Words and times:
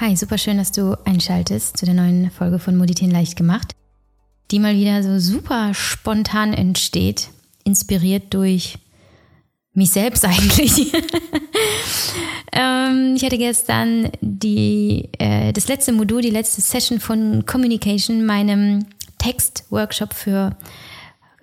Hi, 0.00 0.14
super 0.14 0.38
schön, 0.38 0.58
dass 0.58 0.70
du 0.70 0.96
einschaltest 1.06 1.76
zu 1.76 1.84
der 1.84 1.92
neuen 1.92 2.30
Folge 2.30 2.60
von 2.60 2.76
Moditieren 2.76 3.10
leicht 3.10 3.34
gemacht, 3.34 3.74
die 4.52 4.60
mal 4.60 4.76
wieder 4.76 5.02
so 5.02 5.18
super 5.18 5.74
spontan 5.74 6.52
entsteht, 6.52 7.30
inspiriert 7.64 8.32
durch 8.32 8.78
mich 9.72 9.90
selbst 9.90 10.24
eigentlich. 10.24 10.92
ähm, 12.52 13.14
ich 13.16 13.24
hatte 13.24 13.38
gestern 13.38 14.12
die, 14.20 15.08
äh, 15.18 15.52
das 15.52 15.66
letzte 15.66 15.90
Modul, 15.90 16.22
die 16.22 16.30
letzte 16.30 16.60
Session 16.60 17.00
von 17.00 17.44
Communication, 17.44 18.24
meinem 18.24 18.86
Text-Workshop 19.18 20.14
für 20.14 20.56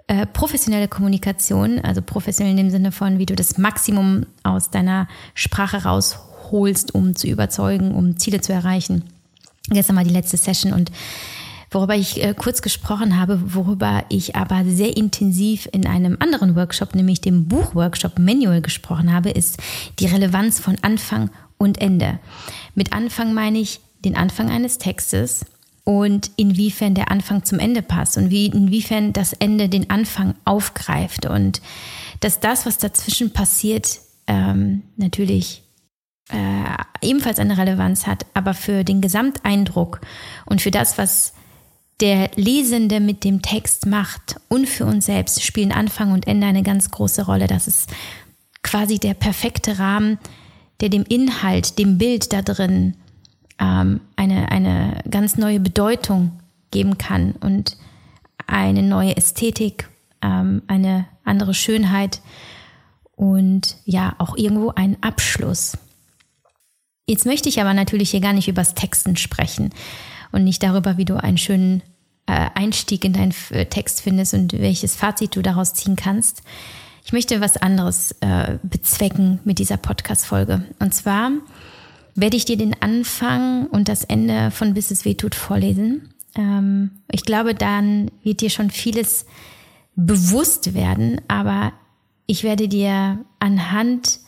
äh, 0.07 0.25
professionelle 0.27 0.87
Kommunikation, 0.87 1.79
also 1.79 2.01
professionell 2.01 2.51
in 2.51 2.57
dem 2.57 2.69
Sinne 2.69 2.93
von, 2.93 3.19
wie 3.19 3.25
du 3.25 3.35
das 3.35 3.57
Maximum 3.57 4.27
aus 4.43 4.71
deiner 4.71 5.09
Sprache 5.33 5.83
rausholst, 5.83 6.34
um 6.93 7.15
zu 7.15 7.27
überzeugen, 7.27 7.91
um 7.93 8.17
Ziele 8.17 8.41
zu 8.41 8.53
erreichen. 8.53 9.03
Gestern 9.69 9.95
war 9.95 10.03
die 10.03 10.13
letzte 10.13 10.37
Session 10.37 10.73
und 10.73 10.91
worüber 11.71 11.95
ich 11.95 12.23
äh, 12.23 12.33
kurz 12.37 12.61
gesprochen 12.61 13.19
habe, 13.19 13.53
worüber 13.53 14.05
ich 14.09 14.35
aber 14.35 14.63
sehr 14.65 14.95
intensiv 14.95 15.67
in 15.71 15.87
einem 15.87 16.17
anderen 16.19 16.55
Workshop, 16.55 16.95
nämlich 16.95 17.21
dem 17.21 17.47
Buchworkshop 17.47 18.19
Manual 18.19 18.61
gesprochen 18.61 19.11
habe, 19.11 19.31
ist 19.31 19.57
die 19.99 20.05
Relevanz 20.05 20.59
von 20.59 20.77
Anfang 20.81 21.29
und 21.57 21.81
Ende. 21.81 22.19
Mit 22.75 22.93
Anfang 22.93 23.33
meine 23.33 23.59
ich 23.59 23.79
den 24.03 24.15
Anfang 24.15 24.49
eines 24.51 24.77
Textes, 24.77 25.45
und 25.85 26.31
inwiefern 26.35 26.95
der 26.95 27.11
Anfang 27.11 27.45
zum 27.45 27.59
Ende 27.59 27.81
passt 27.81 28.17
und 28.17 28.31
wie, 28.31 28.47
inwiefern 28.47 29.13
das 29.13 29.33
Ende 29.33 29.69
den 29.69 29.89
Anfang 29.89 30.33
aufgreift 30.43 31.27
und 31.27 31.61
dass 32.19 32.39
das, 32.39 32.65
was 32.65 32.79
dazwischen 32.79 33.31
passiert, 33.31 33.99
ähm, 34.27 34.81
natürlich 34.97 35.61
äh, 36.29 37.07
ebenfalls 37.07 37.39
eine 37.39 37.57
Relevanz 37.57 38.07
hat, 38.07 38.25
aber 38.33 38.53
für 38.53 38.83
den 38.83 39.01
Gesamteindruck 39.01 40.01
und 40.45 40.61
für 40.61 40.71
das, 40.71 40.97
was 40.97 41.33
der 42.01 42.31
Lesende 42.35 42.99
mit 42.99 43.23
dem 43.23 43.41
Text 43.41 43.85
macht 43.85 44.35
und 44.49 44.67
für 44.67 44.85
uns 44.85 45.05
selbst 45.05 45.43
spielen 45.43 45.71
Anfang 45.71 46.11
und 46.11 46.27
Ende 46.27 46.47
eine 46.47 46.63
ganz 46.63 46.91
große 46.91 47.25
Rolle. 47.25 47.47
Das 47.47 47.67
ist 47.67 47.89
quasi 48.63 48.99
der 48.99 49.13
perfekte 49.13 49.79
Rahmen, 49.79 50.19
der 50.81 50.89
dem 50.89 51.03
Inhalt, 51.03 51.79
dem 51.79 51.97
Bild 51.97 52.33
da 52.33 52.41
drin 52.41 52.95
ähm, 53.59 54.01
eine, 54.15 54.51
eine 54.51 55.03
ganz 55.09 55.37
neue 55.37 55.59
Bedeutung 55.59 56.39
geben 56.71 56.97
kann 56.97 57.33
und 57.39 57.77
eine 58.47 58.83
neue 58.83 59.15
Ästhetik, 59.15 59.87
ähm, 60.21 60.63
eine 60.67 61.05
andere 61.23 61.53
Schönheit 61.53 62.21
und 63.15 63.77
ja, 63.85 64.15
auch 64.17 64.35
irgendwo 64.35 64.71
einen 64.71 64.97
Abschluss. 65.01 65.77
Jetzt 67.07 67.25
möchte 67.25 67.49
ich 67.49 67.61
aber 67.61 67.73
natürlich 67.73 68.11
hier 68.11 68.21
gar 68.21 68.33
nicht 68.33 68.47
übers 68.47 68.73
Texten 68.73 69.15
sprechen 69.15 69.69
und 70.31 70.43
nicht 70.43 70.63
darüber, 70.63 70.97
wie 70.97 71.05
du 71.05 71.21
einen 71.21 71.37
schönen 71.37 71.83
äh, 72.25 72.49
Einstieg 72.55 73.05
in 73.05 73.13
deinen 73.13 73.33
äh, 73.51 73.65
Text 73.67 74.01
findest 74.01 74.33
und 74.33 74.53
welches 74.53 74.95
Fazit 74.95 75.35
du 75.35 75.43
daraus 75.43 75.75
ziehen 75.75 75.95
kannst. 75.95 76.41
Ich 77.05 77.13
möchte 77.13 77.39
was 77.41 77.57
anderes 77.57 78.15
äh, 78.21 78.57
bezwecken 78.63 79.39
mit 79.43 79.59
dieser 79.59 79.77
Podcast-Folge. 79.77 80.65
Und 80.79 80.93
zwar 80.95 81.31
werde 82.15 82.37
ich 82.37 82.45
dir 82.45 82.57
den 82.57 82.81
Anfang 82.81 83.67
und 83.67 83.87
das 83.87 84.03
Ende 84.03 84.49
von 84.49 84.73
Bis 84.73 84.89
es 84.89 85.05
weh 85.05 85.13
tut 85.13 85.35
vorlesen. 85.35 86.09
Ähm, 86.35 86.89
ich 87.11 87.23
glaube, 87.23 87.53
dann 87.53 88.09
wird 88.23 88.41
dir 88.41 88.49
schon 88.49 88.71
vieles 88.71 89.27
bewusst 89.95 90.73
werden, 90.73 91.21
aber 91.27 91.73
ich 92.25 92.43
werde 92.43 92.67
dir 92.67 93.19
anhand 93.37 94.19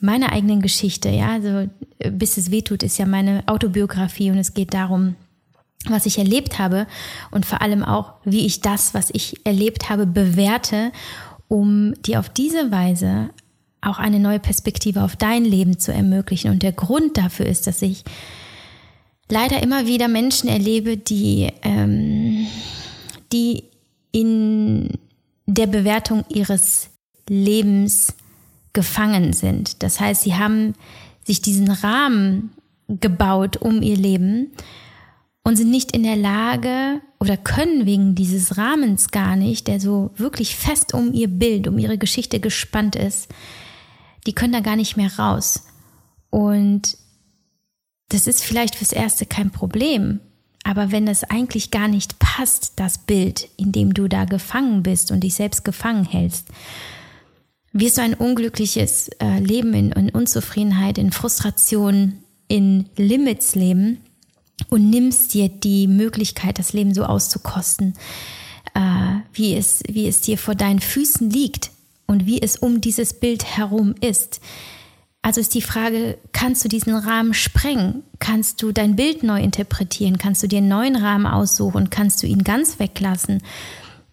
meiner 0.00 0.32
eigenen 0.32 0.62
Geschichte, 0.62 1.08
ja, 1.08 1.32
also 1.32 1.68
Bis 2.10 2.36
es 2.36 2.50
weh 2.50 2.62
tut, 2.62 2.82
ist 2.82 2.98
ja 2.98 3.06
meine 3.06 3.42
Autobiografie 3.46 4.30
und 4.30 4.38
es 4.38 4.54
geht 4.54 4.74
darum, 4.74 5.16
was 5.88 6.06
ich 6.06 6.18
erlebt 6.18 6.58
habe 6.58 6.86
und 7.30 7.46
vor 7.46 7.62
allem 7.62 7.82
auch, 7.84 8.14
wie 8.24 8.46
ich 8.46 8.60
das, 8.60 8.94
was 8.94 9.10
ich 9.12 9.44
erlebt 9.44 9.88
habe, 9.88 10.06
bewerte, 10.06 10.92
um 11.48 11.94
dir 12.02 12.18
auf 12.18 12.28
diese 12.28 12.70
Weise 12.70 13.30
auch 13.80 13.98
eine 13.98 14.18
neue 14.18 14.40
Perspektive 14.40 15.02
auf 15.02 15.16
dein 15.16 15.44
Leben 15.44 15.78
zu 15.78 15.92
ermöglichen. 15.92 16.50
Und 16.50 16.62
der 16.62 16.72
Grund 16.72 17.16
dafür 17.16 17.46
ist, 17.46 17.66
dass 17.66 17.82
ich 17.82 18.02
leider 19.28 19.62
immer 19.62 19.86
wieder 19.86 20.08
Menschen 20.08 20.48
erlebe, 20.48 20.96
die, 20.96 21.52
ähm, 21.62 22.46
die 23.32 23.64
in 24.12 24.98
der 25.46 25.66
Bewertung 25.66 26.24
ihres 26.28 26.90
Lebens 27.28 28.14
gefangen 28.76 29.32
sind. 29.32 29.82
Das 29.82 30.00
heißt, 30.00 30.22
sie 30.22 30.34
haben 30.34 30.74
sich 31.24 31.40
diesen 31.40 31.70
Rahmen 31.70 32.50
gebaut 32.88 33.56
um 33.56 33.80
ihr 33.80 33.96
Leben 33.96 34.52
und 35.42 35.56
sind 35.56 35.70
nicht 35.70 35.92
in 35.92 36.02
der 36.02 36.14
Lage 36.14 37.00
oder 37.18 37.38
können 37.38 37.86
wegen 37.86 38.14
dieses 38.14 38.58
Rahmens 38.58 39.08
gar 39.10 39.34
nicht, 39.34 39.66
der 39.66 39.80
so 39.80 40.10
wirklich 40.16 40.56
fest 40.56 40.92
um 40.92 41.14
ihr 41.14 41.28
Bild, 41.28 41.66
um 41.66 41.78
ihre 41.78 41.96
Geschichte 41.96 42.38
gespannt 42.38 42.96
ist, 42.96 43.28
die 44.26 44.34
können 44.34 44.52
da 44.52 44.60
gar 44.60 44.76
nicht 44.76 44.98
mehr 44.98 45.18
raus. 45.18 45.64
Und 46.28 46.98
das 48.10 48.26
ist 48.26 48.44
vielleicht 48.44 48.74
fürs 48.74 48.92
Erste 48.92 49.24
kein 49.24 49.50
Problem. 49.50 50.20
Aber 50.64 50.92
wenn 50.92 51.08
es 51.08 51.24
eigentlich 51.24 51.70
gar 51.70 51.88
nicht 51.88 52.18
passt, 52.18 52.74
das 52.76 52.98
Bild, 52.98 53.48
in 53.56 53.72
dem 53.72 53.94
du 53.94 54.06
da 54.06 54.26
gefangen 54.26 54.82
bist 54.82 55.10
und 55.12 55.20
dich 55.20 55.34
selbst 55.34 55.64
gefangen 55.64 56.04
hältst, 56.04 56.48
wirst 57.80 57.98
du 57.98 58.02
ein 58.02 58.14
unglückliches 58.14 59.08
äh, 59.20 59.38
Leben 59.38 59.74
in, 59.74 59.92
in 59.92 60.10
Unzufriedenheit, 60.10 60.98
in 60.98 61.12
Frustration, 61.12 62.18
in 62.48 62.88
Limits 62.96 63.54
leben 63.54 63.98
und 64.68 64.88
nimmst 64.90 65.34
dir 65.34 65.48
die 65.48 65.86
Möglichkeit, 65.86 66.58
das 66.58 66.72
Leben 66.72 66.94
so 66.94 67.04
auszukosten, 67.04 67.94
äh, 68.74 68.80
wie, 69.32 69.54
es, 69.54 69.82
wie 69.88 70.06
es 70.06 70.20
dir 70.20 70.38
vor 70.38 70.54
deinen 70.54 70.80
Füßen 70.80 71.30
liegt 71.30 71.70
und 72.06 72.26
wie 72.26 72.40
es 72.40 72.56
um 72.56 72.80
dieses 72.80 73.14
Bild 73.14 73.44
herum 73.44 73.94
ist. 74.00 74.40
Also 75.22 75.40
ist 75.40 75.54
die 75.54 75.62
Frage, 75.62 76.18
kannst 76.32 76.64
du 76.64 76.68
diesen 76.68 76.94
Rahmen 76.94 77.34
sprengen? 77.34 78.04
Kannst 78.20 78.62
du 78.62 78.70
dein 78.70 78.94
Bild 78.94 79.24
neu 79.24 79.42
interpretieren? 79.42 80.18
Kannst 80.18 80.42
du 80.42 80.46
dir 80.46 80.58
einen 80.58 80.68
neuen 80.68 80.94
Rahmen 80.94 81.26
aussuchen? 81.26 81.90
Kannst 81.90 82.22
du 82.22 82.28
ihn 82.28 82.44
ganz 82.44 82.78
weglassen? 82.78 83.42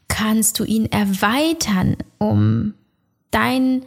Kannst 0.07 0.59
du 0.59 0.63
ihn 0.63 0.91
erweitern, 0.91 1.97
um 2.17 2.73
deinen 3.33 3.83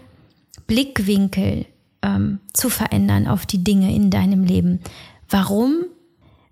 Blickwinkel 0.67 1.67
ähm, 2.03 2.41
zu 2.53 2.71
verändern 2.71 3.27
auf 3.27 3.47
die 3.47 3.63
Dinge 3.63 3.95
in 3.95 4.11
deinem 4.11 4.45
Leben? 4.45 4.81
Warum? 5.29 5.85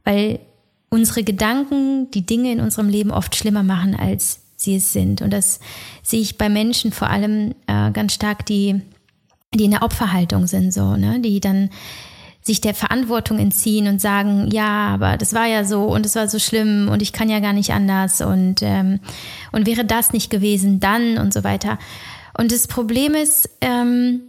Weil 0.05 0.41
unsere 0.91 1.25
Gedanken 1.25 2.11
die 2.13 2.25
Dinge 2.25 2.53
in 2.53 2.61
unserem 2.61 2.89
Leben 2.89 3.11
oft 3.11 3.35
schlimmer 3.35 3.63
machen, 3.63 3.95
als 3.95 4.41
sie 4.57 4.77
es 4.77 4.93
sind. 4.93 5.23
Und 5.23 5.33
das 5.33 5.61
sehe 6.03 6.21
ich 6.21 6.39
bei 6.39 6.49
Menschen 6.49 6.93
vor 6.93 7.11
allem 7.11 7.55
äh, 7.67 7.91
ganz 7.91 8.15
stark, 8.15 8.47
die, 8.47 8.81
die 9.53 9.65
in 9.65 9.73
der 9.73 9.83
Opferhaltung 9.83 10.47
sind, 10.47 10.73
so, 10.73 10.97
ne? 10.97 11.21
die 11.21 11.41
dann 11.41 11.71
sich 12.41 12.61
der 12.61 12.75
Verantwortung 12.75 13.39
entziehen 13.39 13.89
und 13.89 14.01
sagen, 14.01 14.51
ja, 14.53 14.89
aber 14.89 15.17
das 15.17 15.33
war 15.33 15.47
ja 15.47 15.65
so 15.65 15.85
und 15.85 16.05
es 16.05 16.15
war 16.15 16.29
so 16.29 16.39
schlimm 16.39 16.89
und 16.91 17.01
ich 17.01 17.15
kann 17.15 17.31
ja 17.31 17.41
gar 17.41 17.55
nicht 17.55 17.73
anders 17.73 18.21
und, 18.21 18.57
ähm, 18.61 19.01
und 19.51 19.67
wäre 19.67 19.85
das 19.85 20.13
nicht 20.13 20.31
gewesen, 20.31 20.79
dann 20.79 21.17
und 21.17 21.33
so 21.33 21.43
weiter. 21.43 21.79
Und 22.37 22.53
das 22.53 22.67
Problem 22.67 23.15
ist, 23.15 23.49
ähm, 23.61 24.23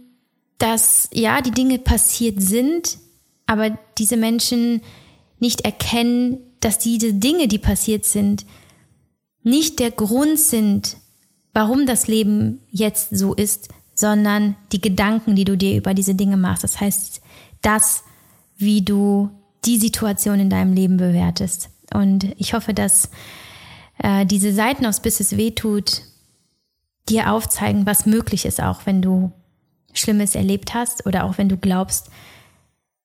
dass 0.58 1.08
ja, 1.12 1.40
die 1.42 1.50
Dinge 1.50 1.78
passiert 1.78 2.40
sind, 2.40 2.98
aber 3.46 3.78
diese 3.98 4.16
Menschen 4.16 4.80
nicht 5.38 5.62
erkennen, 5.62 6.38
dass 6.60 6.78
diese 6.78 7.12
Dinge, 7.14 7.48
die 7.48 7.58
passiert 7.58 8.04
sind, 8.04 8.46
nicht 9.42 9.78
der 9.78 9.90
Grund 9.90 10.38
sind, 10.40 10.96
warum 11.52 11.86
das 11.86 12.08
Leben 12.08 12.60
jetzt 12.70 13.16
so 13.16 13.34
ist, 13.34 13.68
sondern 13.94 14.56
die 14.72 14.80
Gedanken, 14.80 15.36
die 15.36 15.44
du 15.44 15.56
dir 15.56 15.76
über 15.76 15.94
diese 15.94 16.14
Dinge 16.14 16.36
machst. 16.36 16.64
Das 16.64 16.80
heißt, 16.80 17.20
das, 17.62 18.02
wie 18.56 18.82
du 18.82 19.30
die 19.64 19.78
Situation 19.78 20.40
in 20.40 20.50
deinem 20.50 20.74
Leben 20.74 20.96
bewertest. 20.96 21.70
Und 21.92 22.24
ich 22.36 22.54
hoffe, 22.54 22.74
dass 22.74 23.10
äh, 23.98 24.26
diese 24.26 24.52
Seiten 24.52 24.86
aus 24.86 25.00
Bis 25.00 25.20
es 25.20 25.36
weh 25.36 25.52
tut, 25.52 26.02
dir 27.08 27.32
aufzeigen, 27.32 27.86
was 27.86 28.06
möglich 28.06 28.44
ist, 28.44 28.60
auch 28.60 28.80
wenn 28.84 29.02
du 29.02 29.32
Schlimmes 29.92 30.34
erlebt 30.34 30.74
hast 30.74 31.06
oder 31.06 31.24
auch 31.24 31.38
wenn 31.38 31.48
du 31.48 31.56
glaubst, 31.56 32.10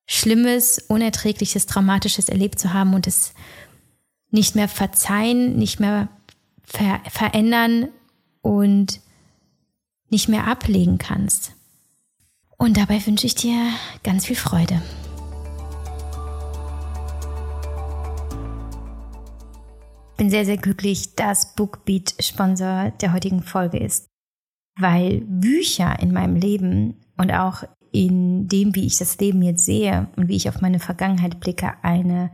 Schlimmes, 0.08 0.80
Unerträgliches, 0.80 1.66
Traumatisches 1.66 2.28
erlebt 2.28 2.60
zu 2.60 2.74
haben 2.74 2.94
und 2.94 3.08
es 3.08 3.34
nicht 4.30 4.56
mehr 4.56 4.68
verzeihen, 4.68 5.58
nicht 5.58 5.80
mehr 5.80 6.10
ver 6.64 7.00
verändern 7.10 7.90
und 8.42 9.00
nicht 10.10 10.28
mehr 10.28 10.48
ablegen 10.48 10.98
kannst. 10.98 11.54
Und 12.58 12.78
dabei 12.78 13.06
wünsche 13.06 13.26
ich 13.26 13.36
dir 13.36 13.56
ganz 14.04 14.26
viel 14.26 14.36
Freude. 14.36 14.82
Bin 20.22 20.30
sehr, 20.30 20.46
sehr 20.46 20.58
glücklich, 20.58 21.16
dass 21.16 21.56
Bookbeat 21.56 22.14
Sponsor 22.20 22.92
der 23.02 23.12
heutigen 23.12 23.42
Folge 23.42 23.80
ist, 23.80 24.06
weil 24.78 25.22
Bücher 25.22 25.98
in 26.00 26.14
meinem 26.14 26.36
Leben 26.36 26.94
und 27.18 27.32
auch 27.32 27.64
in 27.92 28.48
dem, 28.48 28.76
wie 28.76 28.86
ich 28.86 28.98
das 28.98 29.18
Leben 29.18 29.42
jetzt 29.42 29.66
sehe 29.66 30.10
und 30.18 30.28
wie 30.28 30.36
ich 30.36 30.48
auf 30.48 30.62
meine 30.62 30.78
Vergangenheit 30.78 31.40
blicke, 31.40 31.74
eine 31.82 32.30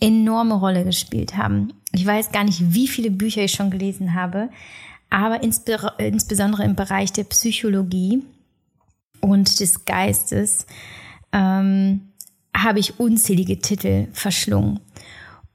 enorme 0.00 0.54
Rolle 0.54 0.82
gespielt 0.82 1.36
haben. 1.36 1.72
Ich 1.92 2.04
weiß 2.04 2.32
gar 2.32 2.42
nicht, 2.42 2.74
wie 2.74 2.88
viele 2.88 3.12
Bücher 3.12 3.44
ich 3.44 3.52
schon 3.52 3.70
gelesen 3.70 4.14
habe, 4.14 4.50
aber 5.08 5.44
insbesondere 5.44 6.64
im 6.64 6.74
Bereich 6.74 7.12
der 7.12 7.22
Psychologie 7.22 8.24
und 9.20 9.60
des 9.60 9.84
Geistes 9.84 10.66
ähm, 11.32 12.08
habe 12.56 12.80
ich 12.80 12.98
unzählige 12.98 13.60
Titel 13.60 14.08
verschlungen. 14.12 14.80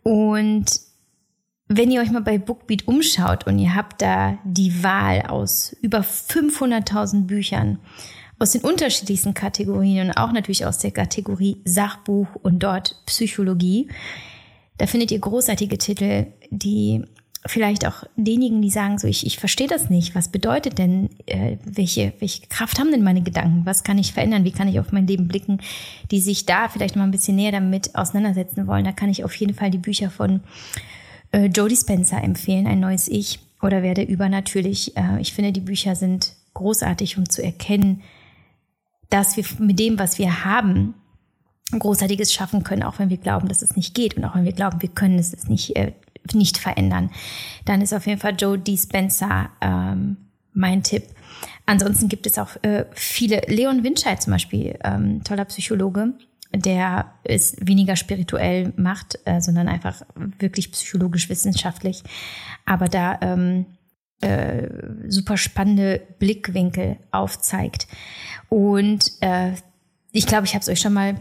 Und 0.03 0.82
wenn 1.67 1.91
ihr 1.91 2.01
euch 2.01 2.11
mal 2.11 2.21
bei 2.21 2.37
Bookbeat 2.37 2.87
umschaut 2.87 3.47
und 3.47 3.57
ihr 3.59 3.75
habt 3.75 4.01
da 4.01 4.37
die 4.43 4.83
Wahl 4.83 5.23
aus 5.23 5.75
über 5.81 5.99
500.000 5.99 7.25
Büchern 7.25 7.79
aus 8.39 8.51
den 8.51 8.61
unterschiedlichsten 8.61 9.33
Kategorien 9.33 10.07
und 10.07 10.17
auch 10.17 10.31
natürlich 10.31 10.65
aus 10.65 10.79
der 10.79 10.91
Kategorie 10.91 11.61
Sachbuch 11.63 12.27
und 12.41 12.59
dort 12.59 13.01
Psychologie, 13.05 13.89
da 14.77 14.87
findet 14.87 15.11
ihr 15.11 15.19
großartige 15.19 15.77
Titel, 15.77 16.27
die 16.49 17.05
vielleicht 17.45 17.85
auch 17.85 18.03
denjenigen, 18.15 18.61
die 18.61 18.69
sagen, 18.69 18.97
so 18.97 19.07
ich, 19.07 19.25
ich 19.25 19.37
verstehe 19.37 19.67
das 19.67 19.89
nicht. 19.89 20.15
Was 20.15 20.29
bedeutet 20.29 20.77
denn, 20.77 21.09
äh, 21.25 21.57
welche, 21.65 22.13
welche 22.19 22.47
Kraft 22.47 22.79
haben 22.79 22.91
denn 22.91 23.03
meine 23.03 23.21
Gedanken? 23.21 23.65
Was 23.65 23.83
kann 23.83 23.97
ich 23.97 24.13
verändern? 24.13 24.45
Wie 24.45 24.51
kann 24.51 24.67
ich 24.67 24.79
auf 24.79 24.91
mein 24.91 25.07
Leben 25.07 25.27
blicken? 25.27 25.61
Die 26.09 26.21
sich 26.21 26.45
da 26.45 26.69
vielleicht 26.69 26.95
mal 26.95 27.03
ein 27.03 27.11
bisschen 27.11 27.35
näher 27.35 27.51
damit 27.51 27.95
auseinandersetzen 27.95 28.65
wollen. 28.67 28.85
Da 28.85 28.93
kann 28.93 29.09
ich 29.09 29.23
auf 29.25 29.35
jeden 29.35 29.53
Fall 29.53 29.71
die 29.71 29.77
Bücher 29.77 30.09
von 30.09 30.41
äh, 31.33 31.47
Jodie 31.47 31.75
Spencer 31.75 32.23
empfehlen, 32.23 32.67
ein 32.67 32.79
neues 32.79 33.09
Ich 33.09 33.39
oder 33.61 33.83
werde 33.83 34.03
übernatürlich. 34.03 34.95
Äh, 34.95 35.19
ich 35.19 35.33
finde, 35.33 35.51
die 35.51 35.59
Bücher 35.59 35.95
sind 35.95 36.33
großartig, 36.53 37.17
um 37.17 37.27
zu 37.27 37.43
erkennen, 37.43 38.01
dass 39.09 39.35
wir 39.35 39.43
mit 39.59 39.79
dem, 39.79 39.99
was 39.99 40.17
wir 40.17 40.45
haben, 40.45 40.93
Großartiges 41.77 42.31
schaffen 42.31 42.63
können, 42.63 42.83
auch 42.83 42.99
wenn 42.99 43.09
wir 43.09 43.17
glauben, 43.17 43.47
dass 43.47 43.63
es 43.63 43.75
nicht 43.75 43.95
geht 43.95 44.15
und 44.15 44.25
auch 44.25 44.35
wenn 44.35 44.45
wir 44.45 44.53
glauben, 44.53 44.81
wir 44.81 44.89
können 44.89 45.17
es 45.17 45.47
nicht 45.47 45.75
äh, 45.75 45.93
nicht 46.33 46.57
verändern, 46.57 47.09
dann 47.65 47.81
ist 47.81 47.93
auf 47.93 48.07
jeden 48.07 48.19
Fall 48.19 48.35
Joe 48.37 48.57
Dispenza 48.57 49.49
ähm, 49.61 50.17
mein 50.53 50.83
Tipp. 50.83 51.03
Ansonsten 51.65 52.09
gibt 52.09 52.25
es 52.25 52.37
auch 52.37 52.51
äh, 52.61 52.85
viele, 52.93 53.41
Leon 53.47 53.83
Winscheid 53.83 54.21
zum 54.21 54.31
Beispiel, 54.31 54.77
ähm, 54.83 55.23
toller 55.23 55.45
Psychologe, 55.45 56.13
der 56.55 57.13
es 57.23 57.55
weniger 57.59 57.95
spirituell 57.95 58.73
macht, 58.75 59.19
äh, 59.25 59.41
sondern 59.41 59.67
einfach 59.67 60.03
wirklich 60.39 60.71
psychologisch 60.71 61.29
wissenschaftlich, 61.29 62.03
aber 62.65 62.87
da 62.87 63.17
ähm, 63.21 63.65
äh, 64.21 64.69
super 65.07 65.37
spannende 65.37 66.01
Blickwinkel 66.19 66.97
aufzeigt. 67.11 67.87
Und 68.49 69.11
äh, 69.21 69.53
ich 70.11 70.27
glaube, 70.27 70.45
ich 70.45 70.53
habe 70.53 70.61
es 70.61 70.69
euch 70.69 70.79
schon 70.79 70.93
mal 70.93 71.15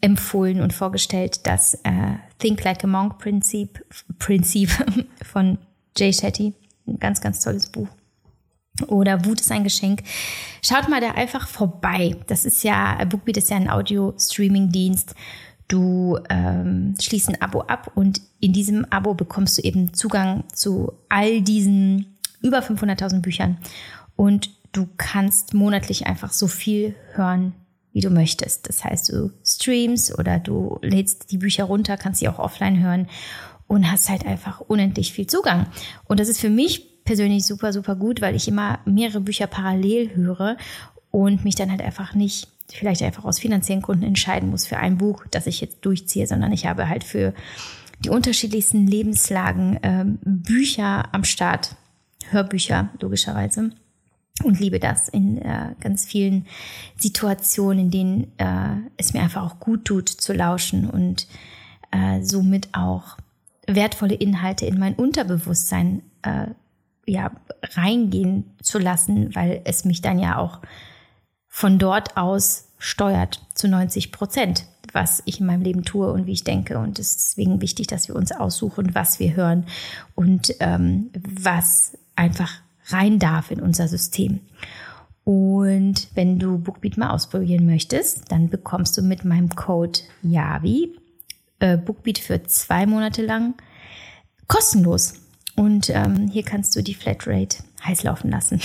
empfohlen 0.00 0.60
und 0.60 0.72
vorgestellt, 0.72 1.46
das 1.46 1.74
äh, 1.84 2.16
Think 2.38 2.64
Like 2.64 2.84
a 2.84 2.86
Monk 2.86 3.18
Prinzip, 3.18 3.84
Prinzip 4.18 4.70
von 5.22 5.58
Jay 5.96 6.12
Shetty. 6.12 6.54
Ein 6.86 6.98
ganz, 6.98 7.20
ganz 7.20 7.40
tolles 7.40 7.68
Buch. 7.68 7.88
Oder 8.86 9.24
Wut 9.24 9.40
ist 9.40 9.50
ein 9.50 9.64
Geschenk. 9.64 10.02
Schaut 10.62 10.88
mal 10.88 11.00
da 11.00 11.12
einfach 11.12 11.48
vorbei. 11.48 12.16
Das 12.26 12.44
ist 12.44 12.62
ja, 12.62 13.02
Bookbeat 13.04 13.36
ist 13.36 13.50
ja 13.50 13.56
ein 13.56 13.70
Audio-Streaming-Dienst. 13.70 15.14
Du 15.66 16.18
ähm, 16.30 16.94
schließt 16.98 17.28
ein 17.28 17.42
Abo 17.42 17.60
ab 17.62 17.92
und 17.94 18.22
in 18.40 18.52
diesem 18.52 18.86
Abo 18.90 19.14
bekommst 19.14 19.58
du 19.58 19.62
eben 19.62 19.92
Zugang 19.92 20.44
zu 20.52 20.92
all 21.08 21.42
diesen 21.42 22.16
über 22.40 22.60
500.000 22.60 23.20
Büchern. 23.20 23.58
Und 24.16 24.50
du 24.72 24.88
kannst 24.96 25.54
monatlich 25.54 26.06
einfach 26.06 26.32
so 26.32 26.46
viel 26.46 26.94
hören, 27.12 27.52
wie 27.92 28.00
du 28.00 28.10
möchtest. 28.10 28.68
Das 28.68 28.84
heißt, 28.84 29.10
du 29.10 29.32
streamst 29.44 30.18
oder 30.18 30.38
du 30.38 30.78
lädst 30.82 31.30
die 31.32 31.38
Bücher 31.38 31.64
runter, 31.64 31.96
kannst 31.96 32.20
sie 32.20 32.28
auch 32.28 32.38
offline 32.38 32.82
hören 32.82 33.08
und 33.66 33.90
hast 33.90 34.08
halt 34.08 34.26
einfach 34.26 34.60
unendlich 34.60 35.12
viel 35.12 35.26
Zugang. 35.26 35.66
Und 36.04 36.20
das 36.20 36.28
ist 36.28 36.40
für 36.40 36.50
mich 36.50 36.97
persönlich 37.08 37.46
super, 37.46 37.72
super 37.72 37.96
gut, 37.96 38.20
weil 38.20 38.36
ich 38.36 38.48
immer 38.48 38.80
mehrere 38.84 39.22
Bücher 39.22 39.46
parallel 39.46 40.14
höre 40.14 40.58
und 41.10 41.42
mich 41.42 41.54
dann 41.54 41.70
halt 41.70 41.80
einfach 41.80 42.14
nicht 42.14 42.48
vielleicht 42.70 43.02
einfach 43.02 43.24
aus 43.24 43.38
finanziellen 43.38 43.80
Gründen 43.80 44.04
entscheiden 44.04 44.50
muss 44.50 44.66
für 44.66 44.76
ein 44.76 44.98
Buch, 44.98 45.24
das 45.30 45.46
ich 45.46 45.62
jetzt 45.62 45.86
durchziehe, 45.86 46.26
sondern 46.26 46.52
ich 46.52 46.66
habe 46.66 46.86
halt 46.86 47.04
für 47.04 47.32
die 48.04 48.10
unterschiedlichsten 48.10 48.86
Lebenslagen 48.86 49.76
äh, 49.82 50.04
Bücher 50.22 51.08
am 51.14 51.24
Start, 51.24 51.76
Hörbücher 52.28 52.90
logischerweise 53.00 53.70
und 54.44 54.60
liebe 54.60 54.78
das 54.78 55.08
in 55.08 55.38
äh, 55.38 55.74
ganz 55.80 56.04
vielen 56.04 56.44
Situationen, 56.98 57.86
in 57.86 57.90
denen 57.90 58.32
äh, 58.36 58.90
es 58.98 59.14
mir 59.14 59.22
einfach 59.22 59.44
auch 59.44 59.60
gut 59.60 59.86
tut 59.86 60.10
zu 60.10 60.34
lauschen 60.34 60.90
und 60.90 61.26
äh, 61.90 62.22
somit 62.22 62.68
auch 62.74 63.16
wertvolle 63.66 64.14
Inhalte 64.14 64.66
in 64.66 64.78
mein 64.78 64.94
Unterbewusstsein 64.94 66.02
äh, 66.20 66.48
ja 67.12 67.30
reingehen 67.74 68.44
zu 68.62 68.78
lassen, 68.78 69.34
weil 69.34 69.60
es 69.64 69.84
mich 69.84 70.00
dann 70.00 70.18
ja 70.18 70.38
auch 70.38 70.60
von 71.48 71.78
dort 71.78 72.16
aus 72.16 72.68
steuert 72.78 73.40
zu 73.54 73.68
90 73.68 74.12
Prozent, 74.12 74.66
was 74.92 75.22
ich 75.24 75.40
in 75.40 75.46
meinem 75.46 75.62
Leben 75.62 75.84
tue 75.84 76.12
und 76.12 76.26
wie 76.26 76.32
ich 76.32 76.44
denke. 76.44 76.78
Und 76.78 76.98
es 76.98 77.10
ist 77.10 77.30
deswegen 77.30 77.60
wichtig, 77.60 77.88
dass 77.88 78.08
wir 78.08 78.16
uns 78.16 78.32
aussuchen, 78.32 78.94
was 78.94 79.18
wir 79.18 79.34
hören 79.34 79.66
und 80.14 80.54
ähm, 80.60 81.10
was 81.28 81.98
einfach 82.14 82.52
rein 82.86 83.18
darf 83.18 83.50
in 83.50 83.60
unser 83.60 83.88
System. 83.88 84.40
Und 85.24 86.08
wenn 86.14 86.38
du 86.38 86.58
Bookbeat 86.58 86.96
mal 86.96 87.10
ausprobieren 87.10 87.66
möchtest, 87.66 88.32
dann 88.32 88.48
bekommst 88.48 88.96
du 88.96 89.02
mit 89.02 89.24
meinem 89.24 89.50
Code 89.50 89.98
YAVI 90.22 90.96
äh, 91.58 91.76
Bookbeat 91.76 92.18
für 92.18 92.42
zwei 92.44 92.86
Monate 92.86 93.22
lang 93.22 93.54
kostenlos. 94.46 95.14
Und 95.58 95.90
ähm, 95.90 96.28
hier 96.28 96.44
kannst 96.44 96.76
du 96.76 96.82
die 96.84 96.94
Flatrate 96.94 97.58
heiß 97.84 98.04
laufen 98.04 98.30
lassen. 98.30 98.60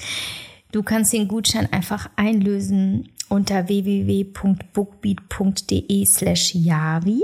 du 0.72 0.82
kannst 0.82 1.14
den 1.14 1.26
Gutschein 1.26 1.72
einfach 1.72 2.10
einlösen 2.16 3.08
unter 3.30 3.66
www.bookbeat.de 3.66 6.04
slash 6.04 6.54
Yavi. 6.54 7.22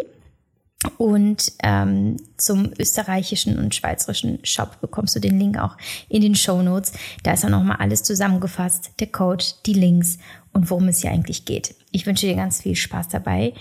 Und 0.96 1.52
ähm, 1.62 2.16
zum 2.38 2.70
österreichischen 2.78 3.58
und 3.58 3.74
schweizerischen 3.74 4.38
Shop 4.42 4.80
bekommst 4.80 5.14
du 5.16 5.20
den 5.20 5.38
Link 5.38 5.58
auch 5.58 5.76
in 6.08 6.22
den 6.22 6.34
Show 6.34 6.62
Notes. 6.62 6.94
Da 7.22 7.34
ist 7.34 7.44
auch 7.44 7.50
nochmal 7.50 7.76
alles 7.80 8.04
zusammengefasst, 8.04 8.92
der 9.00 9.08
Code, 9.08 9.44
die 9.66 9.74
Links 9.74 10.16
und 10.54 10.70
worum 10.70 10.88
es 10.88 11.02
hier 11.02 11.10
eigentlich 11.10 11.44
geht. 11.44 11.74
Ich 11.90 12.06
wünsche 12.06 12.26
dir 12.26 12.36
ganz 12.36 12.62
viel 12.62 12.74
Spaß 12.74 13.08
dabei, 13.08 13.52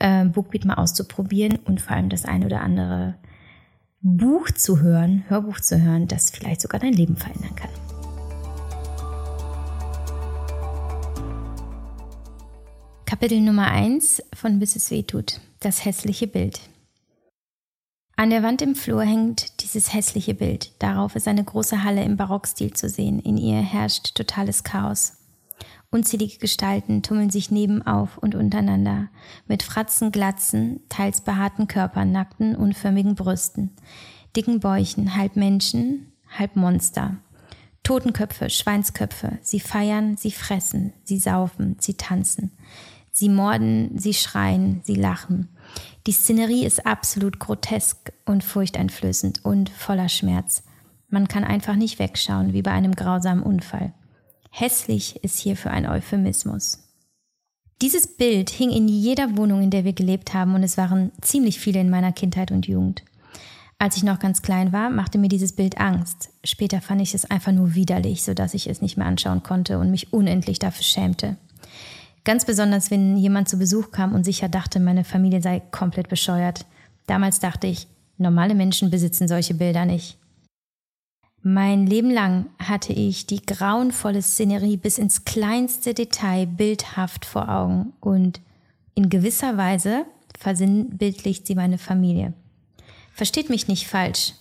äh, 0.00 0.26
Bookbeat 0.26 0.66
mal 0.66 0.74
auszuprobieren 0.74 1.58
und 1.64 1.80
vor 1.80 1.96
allem 1.96 2.10
das 2.10 2.26
ein 2.26 2.44
oder 2.44 2.60
andere 2.60 3.14
Buch 4.04 4.50
zu 4.50 4.80
hören, 4.80 5.24
Hörbuch 5.28 5.60
zu 5.60 5.80
hören, 5.80 6.08
das 6.08 6.30
vielleicht 6.30 6.60
sogar 6.60 6.80
dein 6.80 6.92
Leben 6.92 7.16
verändern 7.16 7.54
kann. 7.54 7.70
Kapitel 13.06 13.40
Nummer 13.40 13.68
1 13.68 14.24
von 14.34 14.58
Bis 14.58 14.74
es 14.74 14.90
weh 14.90 15.04
tut 15.04 15.40
das 15.60 15.84
hässliche 15.84 16.26
Bild. 16.26 16.60
An 18.16 18.30
der 18.30 18.42
Wand 18.42 18.60
im 18.62 18.74
Flur 18.74 19.02
hängt 19.02 19.62
dieses 19.62 19.94
hässliche 19.94 20.34
Bild. 20.34 20.72
Darauf 20.80 21.14
ist 21.14 21.28
eine 21.28 21.44
große 21.44 21.84
Halle 21.84 22.02
im 22.02 22.16
Barockstil 22.16 22.72
zu 22.72 22.88
sehen. 22.88 23.20
In 23.20 23.36
ihr 23.36 23.60
herrscht 23.60 24.16
totales 24.16 24.64
Chaos. 24.64 25.21
Unzählige 25.94 26.38
Gestalten 26.38 27.02
tummeln 27.02 27.28
sich 27.28 27.50
nebenauf 27.50 28.16
und 28.16 28.34
untereinander, 28.34 29.10
mit 29.46 29.62
Fratzen, 29.62 30.10
Glatzen, 30.10 30.80
teils 30.88 31.20
behaarten 31.20 31.68
Körpern, 31.68 32.10
nackten, 32.10 32.56
unförmigen 32.56 33.14
Brüsten, 33.14 33.76
dicken 34.34 34.58
Bäuchen, 34.58 35.14
halb 35.14 35.36
Menschen, 35.36 36.10
halb 36.30 36.56
Monster. 36.56 37.18
Totenköpfe, 37.82 38.48
Schweinsköpfe, 38.48 39.38
sie 39.42 39.60
feiern, 39.60 40.16
sie 40.16 40.30
fressen, 40.30 40.94
sie 41.04 41.18
saufen, 41.18 41.76
sie 41.78 41.94
tanzen. 41.94 42.52
Sie 43.10 43.28
morden, 43.28 43.90
sie 43.98 44.14
schreien, 44.14 44.80
sie 44.84 44.94
lachen. 44.94 45.48
Die 46.06 46.12
Szenerie 46.12 46.64
ist 46.64 46.86
absolut 46.86 47.38
grotesk 47.38 48.14
und 48.24 48.42
furchteinflößend 48.42 49.44
und 49.44 49.68
voller 49.68 50.08
Schmerz. 50.08 50.62
Man 51.10 51.28
kann 51.28 51.44
einfach 51.44 51.76
nicht 51.76 51.98
wegschauen, 51.98 52.54
wie 52.54 52.62
bei 52.62 52.70
einem 52.70 52.94
grausamen 52.94 53.42
Unfall. 53.42 53.92
Hässlich 54.54 55.16
ist 55.24 55.38
hierfür 55.38 55.70
ein 55.70 55.86
Euphemismus. 55.86 56.78
Dieses 57.80 58.06
Bild 58.06 58.50
hing 58.50 58.70
in 58.70 58.86
jeder 58.86 59.38
Wohnung, 59.38 59.62
in 59.62 59.70
der 59.70 59.84
wir 59.84 59.94
gelebt 59.94 60.34
haben, 60.34 60.54
und 60.54 60.62
es 60.62 60.76
waren 60.76 61.10
ziemlich 61.22 61.58
viele 61.58 61.80
in 61.80 61.88
meiner 61.88 62.12
Kindheit 62.12 62.52
und 62.52 62.66
Jugend. 62.66 63.02
Als 63.78 63.96
ich 63.96 64.02
noch 64.02 64.18
ganz 64.18 64.42
klein 64.42 64.70
war, 64.70 64.90
machte 64.90 65.16
mir 65.16 65.28
dieses 65.28 65.52
Bild 65.52 65.78
Angst. 65.78 66.28
Später 66.44 66.82
fand 66.82 67.00
ich 67.00 67.14
es 67.14 67.24
einfach 67.24 67.50
nur 67.50 67.74
widerlich, 67.74 68.22
sodass 68.24 68.52
ich 68.52 68.68
es 68.68 68.82
nicht 68.82 68.98
mehr 68.98 69.06
anschauen 69.06 69.42
konnte 69.42 69.78
und 69.78 69.90
mich 69.90 70.12
unendlich 70.12 70.58
dafür 70.58 70.84
schämte. 70.84 71.36
Ganz 72.24 72.44
besonders, 72.44 72.90
wenn 72.90 73.16
jemand 73.16 73.48
zu 73.48 73.56
Besuch 73.56 73.90
kam 73.90 74.14
und 74.14 74.24
sicher 74.24 74.50
dachte, 74.50 74.80
meine 74.80 75.02
Familie 75.02 75.40
sei 75.40 75.60
komplett 75.60 76.10
bescheuert. 76.10 76.66
Damals 77.06 77.40
dachte 77.40 77.68
ich, 77.68 77.86
normale 78.18 78.54
Menschen 78.54 78.90
besitzen 78.90 79.28
solche 79.28 79.54
Bilder 79.54 79.86
nicht. 79.86 80.18
Mein 81.44 81.86
Leben 81.86 82.12
lang 82.12 82.46
hatte 82.60 82.92
ich 82.92 83.26
die 83.26 83.44
grauenvolle 83.44 84.22
Szenerie 84.22 84.76
bis 84.76 84.98
ins 84.98 85.24
kleinste 85.24 85.92
Detail 85.92 86.46
bildhaft 86.46 87.24
vor 87.24 87.48
Augen 87.48 87.92
und 87.98 88.40
in 88.94 89.08
gewisser 89.08 89.56
Weise 89.56 90.04
versinnbildlicht 90.38 91.44
sie 91.44 91.56
meine 91.56 91.78
Familie. 91.78 92.32
Versteht 93.12 93.50
mich 93.50 93.66
nicht 93.66 93.88
falsch. 93.88 94.34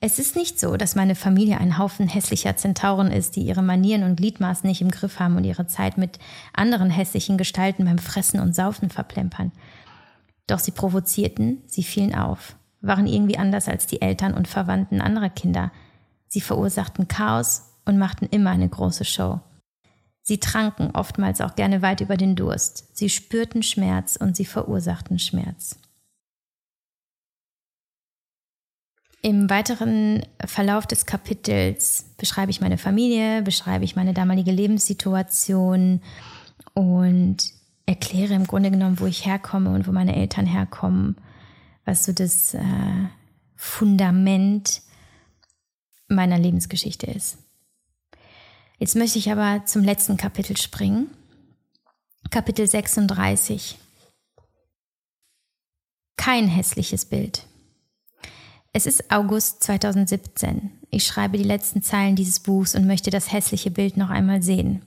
Es 0.00 0.20
ist 0.20 0.36
nicht 0.36 0.60
so, 0.60 0.76
dass 0.76 0.94
meine 0.94 1.16
Familie 1.16 1.58
ein 1.58 1.78
Haufen 1.78 2.06
hässlicher 2.06 2.56
Zentauren 2.56 3.10
ist, 3.10 3.34
die 3.34 3.42
ihre 3.42 3.62
Manieren 3.62 4.04
und 4.04 4.14
Gliedmaßen 4.14 4.68
nicht 4.68 4.80
im 4.80 4.92
Griff 4.92 5.18
haben 5.18 5.36
und 5.36 5.42
ihre 5.42 5.66
Zeit 5.66 5.98
mit 5.98 6.20
anderen 6.52 6.90
hässlichen 6.90 7.36
Gestalten 7.36 7.84
beim 7.84 7.98
Fressen 7.98 8.38
und 8.38 8.54
Saufen 8.54 8.90
verplempern. 8.90 9.50
Doch 10.46 10.60
sie 10.60 10.70
provozierten, 10.70 11.62
sie 11.66 11.82
fielen 11.82 12.14
auf, 12.14 12.54
waren 12.80 13.08
irgendwie 13.08 13.36
anders 13.36 13.66
als 13.66 13.88
die 13.88 14.00
Eltern 14.00 14.34
und 14.34 14.46
Verwandten 14.46 15.00
anderer 15.00 15.30
Kinder. 15.30 15.72
Sie 16.28 16.40
verursachten 16.40 17.08
Chaos 17.08 17.62
und 17.84 17.98
machten 17.98 18.26
immer 18.26 18.50
eine 18.50 18.68
große 18.68 19.04
Show. 19.04 19.40
Sie 20.22 20.38
tranken 20.38 20.90
oftmals 20.92 21.40
auch 21.40 21.56
gerne 21.56 21.80
weit 21.80 22.02
über 22.02 22.18
den 22.18 22.36
Durst. 22.36 22.96
Sie 22.96 23.08
spürten 23.08 23.62
Schmerz 23.62 24.16
und 24.16 24.36
sie 24.36 24.44
verursachten 24.44 25.18
Schmerz. 25.18 25.78
Im 29.22 29.50
weiteren 29.50 30.22
Verlauf 30.44 30.86
des 30.86 31.06
Kapitels 31.06 32.04
beschreibe 32.18 32.50
ich 32.50 32.60
meine 32.60 32.78
Familie, 32.78 33.42
beschreibe 33.42 33.84
ich 33.84 33.96
meine 33.96 34.14
damalige 34.14 34.52
Lebenssituation 34.52 36.02
und 36.74 37.36
erkläre 37.86 38.34
im 38.34 38.46
Grunde 38.46 38.70
genommen, 38.70 39.00
wo 39.00 39.06
ich 39.06 39.24
herkomme 39.24 39.70
und 39.70 39.88
wo 39.88 39.92
meine 39.92 40.14
Eltern 40.14 40.46
herkommen, 40.46 41.16
was 41.84 42.04
so 42.04 42.12
das 42.12 42.54
äh, 42.54 42.60
Fundament 43.56 44.82
meiner 46.08 46.38
Lebensgeschichte 46.38 47.06
ist. 47.06 47.38
Jetzt 48.78 48.96
möchte 48.96 49.18
ich 49.18 49.30
aber 49.30 49.64
zum 49.66 49.82
letzten 49.82 50.16
Kapitel 50.16 50.56
springen. 50.56 51.08
Kapitel 52.30 52.66
36. 52.66 53.78
Kein 56.16 56.48
hässliches 56.48 57.04
Bild. 57.04 57.46
Es 58.72 58.86
ist 58.86 59.10
August 59.10 59.62
2017. 59.64 60.70
Ich 60.90 61.04
schreibe 61.06 61.38
die 61.38 61.44
letzten 61.44 61.82
Zeilen 61.82 62.16
dieses 62.16 62.40
Buchs 62.40 62.74
und 62.74 62.86
möchte 62.86 63.10
das 63.10 63.32
hässliche 63.32 63.70
Bild 63.70 63.96
noch 63.96 64.10
einmal 64.10 64.42
sehen. 64.42 64.82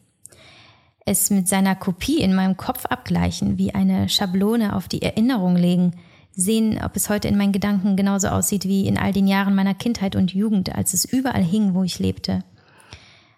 Es 1.05 1.29
mit 1.31 1.47
seiner 1.47 1.75
Kopie 1.75 2.21
in 2.21 2.35
meinem 2.35 2.57
Kopf 2.57 2.85
abgleichen, 2.85 3.57
wie 3.57 3.73
eine 3.73 4.07
Schablone 4.07 4.75
auf 4.75 4.87
die 4.87 5.01
Erinnerung 5.01 5.55
legen, 5.55 5.95
sehen, 6.33 6.79
ob 6.83 6.95
es 6.95 7.09
heute 7.09 7.27
in 7.27 7.37
meinen 7.37 7.51
Gedanken 7.51 7.95
genauso 7.95 8.29
aussieht 8.29 8.65
wie 8.65 8.87
in 8.87 8.97
all 8.97 9.13
den 9.13 9.27
Jahren 9.27 9.55
meiner 9.55 9.73
Kindheit 9.73 10.15
und 10.15 10.33
Jugend, 10.33 10.73
als 10.75 10.93
es 10.93 11.05
überall 11.05 11.43
hing, 11.43 11.73
wo 11.73 11.83
ich 11.83 11.99
lebte. 11.99 12.43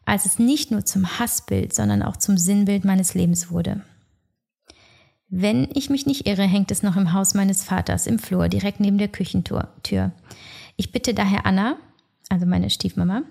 Als 0.06 0.26
es 0.26 0.40
nicht 0.40 0.72
nur 0.72 0.86
zum 0.86 1.20
Hassbild, 1.20 1.74
sondern 1.74 2.04
auch 2.04 2.18
zum 2.18 2.38
Sinnbild 2.38 2.86
meines 2.86 3.14
Lebens 3.14 3.50
wurde. 3.50 3.82
Wenn 5.30 5.68
ich 5.74 5.90
mich 5.90 6.06
nicht 6.06 6.28
irre, 6.28 6.44
hängt 6.44 6.70
es 6.70 6.84
noch 6.84 6.96
im 6.96 7.14
Haus 7.14 7.34
meines 7.34 7.64
Vaters 7.64 8.06
im 8.06 8.20
Flur, 8.20 8.50
direkt 8.50 8.80
neben 8.80 9.00
der 9.00 9.08
Küchentür. 9.08 9.70
Ich 10.76 10.92
bitte 10.92 11.14
daher 11.14 11.46
Anna, 11.46 11.78
also 12.30 12.46
meine 12.46 12.70
Stiefmama, 12.70 13.24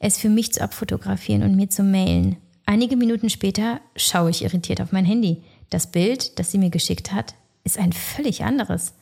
es 0.00 0.18
für 0.18 0.28
mich 0.28 0.52
zu 0.52 0.62
abfotografieren 0.62 1.42
und 1.42 1.54
mir 1.54 1.68
zu 1.70 1.82
mailen. 1.82 2.36
Einige 2.66 2.96
Minuten 2.96 3.30
später 3.30 3.80
schaue 3.96 4.30
ich 4.30 4.42
irritiert 4.42 4.80
auf 4.80 4.92
mein 4.92 5.04
Handy. 5.04 5.42
Das 5.70 5.90
Bild, 5.90 6.38
das 6.38 6.50
sie 6.50 6.58
mir 6.58 6.70
geschickt 6.70 7.12
hat, 7.12 7.34
ist 7.68 7.78
ein 7.78 7.92
völlig 7.92 8.44
anderes. 8.44 8.94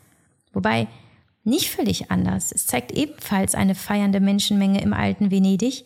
Wobei, 0.52 0.88
nicht 1.44 1.70
völlig 1.70 2.10
anders. 2.10 2.50
Es 2.52 2.66
zeigt 2.66 2.90
ebenfalls 2.90 3.54
eine 3.54 3.74
feiernde 3.74 4.20
Menschenmenge 4.20 4.82
im 4.82 4.92
alten 4.92 5.30
Venedig. 5.30 5.84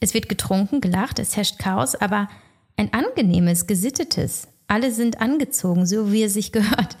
Es 0.00 0.14
wird 0.14 0.28
getrunken, 0.28 0.80
gelacht, 0.80 1.18
es 1.18 1.36
herrscht 1.36 1.58
Chaos, 1.58 1.94
aber 1.94 2.28
ein 2.76 2.92
angenehmes, 2.94 3.66
gesittetes, 3.66 4.48
alle 4.66 4.92
sind 4.92 5.20
angezogen, 5.20 5.86
so 5.86 6.12
wie 6.12 6.22
es 6.22 6.34
sich 6.34 6.52
gehört. 6.52 6.96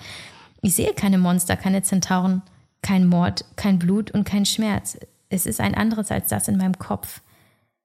Ich 0.60 0.74
sehe 0.74 0.92
keine 0.92 1.18
Monster, 1.18 1.56
keine 1.56 1.82
Zentauren, 1.82 2.42
kein 2.82 3.06
Mord, 3.06 3.44
kein 3.56 3.78
Blut 3.78 4.10
und 4.10 4.24
kein 4.24 4.44
Schmerz. 4.44 4.98
Es 5.28 5.46
ist 5.46 5.60
ein 5.60 5.74
anderes 5.74 6.10
als 6.10 6.28
das 6.28 6.48
in 6.48 6.56
meinem 6.56 6.78
Kopf. 6.78 7.20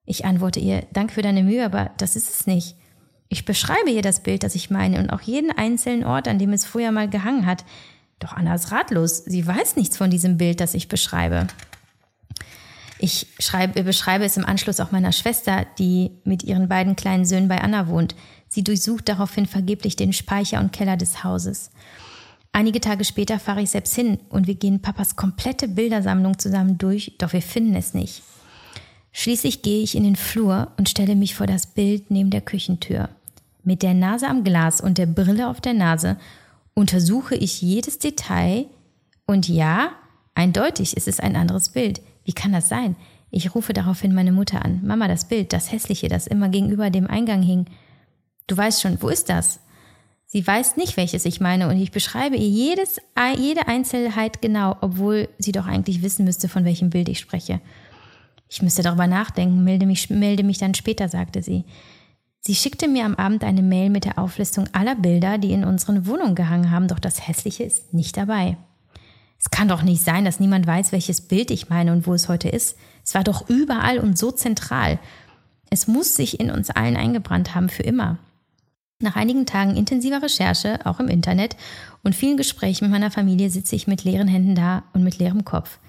Ich 0.05 0.25
antworte 0.25 0.59
ihr, 0.59 0.85
danke 0.91 1.13
für 1.13 1.21
deine 1.21 1.43
Mühe, 1.43 1.63
aber 1.63 1.91
das 1.97 2.15
ist 2.15 2.29
es 2.29 2.47
nicht. 2.47 2.75
Ich 3.33 3.45
beschreibe 3.45 3.89
ihr 3.89 4.03
das 4.03 4.19
Bild, 4.19 4.43
das 4.43 4.53
ich 4.53 4.69
meine 4.69 4.99
und 4.99 5.09
auch 5.09 5.21
jeden 5.21 5.49
einzelnen 5.49 6.03
Ort, 6.03 6.27
an 6.27 6.37
dem 6.37 6.53
es 6.53 6.65
früher 6.65 6.91
mal 6.91 7.09
gehangen 7.09 7.47
hat. 7.47 7.65
Doch 8.19 8.33
Anna 8.33 8.53
ist 8.53 8.71
ratlos. 8.71 9.23
Sie 9.25 9.47
weiß 9.47 9.75
nichts 9.75 9.97
von 9.97 10.11
diesem 10.11 10.37
Bild, 10.37 10.59
das 10.59 10.75
ich 10.75 10.87
beschreibe. 10.87 11.47
Ich 12.99 13.25
schreibe, 13.39 13.81
beschreibe 13.81 14.23
es 14.23 14.37
im 14.37 14.45
Anschluss 14.45 14.79
auch 14.79 14.91
meiner 14.91 15.11
Schwester, 15.11 15.65
die 15.79 16.11
mit 16.23 16.43
ihren 16.43 16.69
beiden 16.69 16.95
kleinen 16.95 17.25
Söhnen 17.25 17.47
bei 17.47 17.59
Anna 17.59 17.87
wohnt. 17.87 18.13
Sie 18.49 18.63
durchsucht 18.63 19.09
daraufhin 19.09 19.47
vergeblich 19.47 19.95
den 19.95 20.13
Speicher 20.13 20.59
und 20.59 20.71
Keller 20.71 20.95
des 20.95 21.23
Hauses. 21.23 21.71
Einige 22.51 22.81
Tage 22.81 23.03
später 23.03 23.39
fahre 23.39 23.63
ich 23.63 23.71
selbst 23.71 23.95
hin 23.95 24.19
und 24.29 24.45
wir 24.45 24.53
gehen 24.55 24.83
Papas 24.83 25.15
komplette 25.15 25.67
Bildersammlung 25.67 26.37
zusammen 26.37 26.77
durch, 26.77 27.13
doch 27.17 27.33
wir 27.33 27.41
finden 27.41 27.75
es 27.75 27.95
nicht. 27.95 28.21
Schließlich 29.11 29.63
gehe 29.63 29.81
ich 29.81 29.95
in 29.95 30.03
den 30.03 30.15
Flur 30.15 30.71
und 30.77 30.87
stelle 30.87 31.15
mich 31.15 31.33
vor 31.33 31.47
das 31.47 31.65
Bild 31.65 32.11
neben 32.11 32.29
der 32.29 32.41
Küchentür. 32.41 33.09
Mit 33.63 33.81
der 33.81 33.93
Nase 33.93 34.27
am 34.27 34.43
Glas 34.43 34.81
und 34.81 34.97
der 34.97 35.05
Brille 35.05 35.47
auf 35.47 35.61
der 35.61 35.73
Nase 35.73 36.17
untersuche 36.73 37.35
ich 37.35 37.61
jedes 37.61 37.99
Detail 37.99 38.65
und 39.25 39.47
ja, 39.47 39.91
eindeutig 40.35 40.97
ist 40.97 41.07
es 41.07 41.19
ein 41.19 41.35
anderes 41.35 41.69
Bild. 41.69 42.01
Wie 42.25 42.33
kann 42.33 42.51
das 42.51 42.69
sein? 42.69 42.95
Ich 43.31 43.55
rufe 43.55 43.73
daraufhin 43.73 44.13
meine 44.13 44.31
Mutter 44.31 44.63
an. 44.63 44.81
Mama, 44.83 45.07
das 45.07 45.27
Bild, 45.27 45.53
das 45.53 45.71
hässliche, 45.71 46.07
das 46.07 46.27
immer 46.27 46.49
gegenüber 46.49 46.89
dem 46.89 47.07
Eingang 47.07 47.41
hing. 47.41 47.65
Du 48.47 48.57
weißt 48.57 48.81
schon, 48.81 49.01
wo 49.01 49.09
ist 49.09 49.29
das? 49.29 49.59
Sie 50.25 50.45
weiß 50.45 50.77
nicht, 50.77 50.97
welches 50.97 51.25
ich 51.25 51.39
meine 51.39 51.69
und 51.69 51.77
ich 51.79 51.91
beschreibe 51.91 52.35
ihr 52.35 52.47
jedes, 52.47 52.99
jede 53.37 53.67
Einzelheit 53.67 54.41
genau, 54.41 54.75
obwohl 54.81 55.29
sie 55.37 55.51
doch 55.51 55.67
eigentlich 55.67 56.01
wissen 56.01 56.25
müsste, 56.25 56.49
von 56.49 56.65
welchem 56.65 56.89
Bild 56.89 57.07
ich 57.07 57.19
spreche. 57.19 57.61
Ich 58.49 58.61
müsste 58.61 58.81
darüber 58.81 59.07
nachdenken, 59.07 59.63
melde 59.63 59.85
mich, 59.85 60.09
melde 60.09 60.43
mich 60.43 60.57
dann 60.57 60.73
später, 60.73 61.07
sagte 61.07 61.41
sie. 61.41 61.65
Sie 62.45 62.55
schickte 62.55 62.89
mir 62.89 63.05
am 63.05 63.15
Abend 63.15 63.45
eine 63.45 63.61
Mail 63.61 63.89
mit 63.89 64.03
der 64.03 64.19
Auflistung 64.19 64.67
aller 64.73 64.95
Bilder, 64.95 65.37
die 65.37 65.53
in 65.53 65.63
unseren 65.63 66.05
Wohnungen 66.05 66.35
gehangen 66.35 66.71
haben, 66.71 66.89
doch 66.89 66.99
das 66.99 67.25
Hässliche 67.25 67.63
ist 67.63 67.93
nicht 67.93 68.17
dabei. 68.17 68.57
Es 69.39 69.49
kann 69.49 69.69
doch 69.69 69.81
nicht 69.81 70.03
sein, 70.03 70.25
dass 70.25 70.41
niemand 70.41 70.67
weiß, 70.67 70.91
welches 70.91 71.21
Bild 71.21 71.51
ich 71.51 71.69
meine 71.69 71.93
und 71.93 72.05
wo 72.05 72.13
es 72.13 72.27
heute 72.27 72.49
ist. 72.49 72.77
Es 73.05 73.15
war 73.15 73.23
doch 73.23 73.49
überall 73.49 73.97
und 73.97 74.17
so 74.17 74.29
zentral. 74.29 74.99
Es 75.69 75.87
muss 75.87 76.15
sich 76.15 76.41
in 76.41 76.51
uns 76.51 76.69
allen 76.69 76.97
eingebrannt 76.97 77.55
haben 77.55 77.69
für 77.69 77.83
immer. 77.83 78.17
Nach 78.99 79.15
einigen 79.15 79.45
Tagen 79.45 79.77
intensiver 79.77 80.21
Recherche, 80.21 80.79
auch 80.85 80.99
im 80.99 81.07
Internet, 81.07 81.55
und 82.03 82.13
vielen 82.13 82.37
Gesprächen 82.37 82.85
mit 82.85 82.91
meiner 82.91 83.11
Familie 83.11 83.49
sitze 83.49 83.77
ich 83.77 83.87
mit 83.87 84.03
leeren 84.03 84.27
Händen 84.27 84.55
da 84.55 84.83
und 84.91 85.03
mit 85.03 85.17
leerem 85.17 85.45
Kopf. 85.45 85.79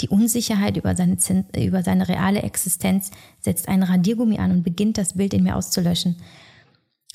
Die 0.00 0.08
Unsicherheit 0.08 0.76
über 0.76 0.96
seine, 0.96 1.16
über 1.56 1.82
seine 1.82 2.08
reale 2.08 2.42
Existenz 2.42 3.10
setzt 3.40 3.68
einen 3.68 3.84
Radiergummi 3.84 4.38
an 4.38 4.50
und 4.50 4.62
beginnt 4.62 4.98
das 4.98 5.14
Bild 5.14 5.34
in 5.34 5.44
mir 5.44 5.56
auszulöschen. 5.56 6.16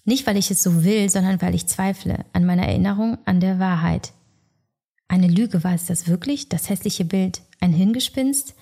Nicht, 0.05 0.25
weil 0.25 0.37
ich 0.37 0.49
es 0.49 0.63
so 0.63 0.83
will, 0.83 1.09
sondern 1.09 1.41
weil 1.41 1.53
ich 1.53 1.67
zweifle 1.67 2.25
an 2.33 2.45
meiner 2.45 2.67
Erinnerung 2.67 3.17
an 3.25 3.39
der 3.39 3.59
Wahrheit. 3.59 4.13
Eine 5.07 5.27
Lüge 5.27 5.63
war 5.63 5.73
es 5.73 5.85
das 5.85 6.07
wirklich, 6.07 6.49
das 6.49 6.69
hässliche 6.69 7.03
Bild, 7.03 7.41
ein 7.59 7.73
Hingespinst? 7.73 8.55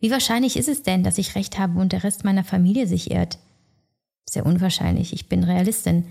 Wie 0.00 0.10
wahrscheinlich 0.10 0.56
ist 0.56 0.68
es 0.68 0.82
denn, 0.82 1.02
dass 1.02 1.18
ich 1.18 1.34
recht 1.34 1.58
habe 1.58 1.80
und 1.80 1.92
der 1.92 2.04
Rest 2.04 2.24
meiner 2.24 2.44
Familie 2.44 2.86
sich 2.86 3.10
irrt? 3.10 3.38
Sehr 4.28 4.44
unwahrscheinlich, 4.44 5.12
ich 5.12 5.28
bin 5.28 5.44
Realistin. 5.44 6.06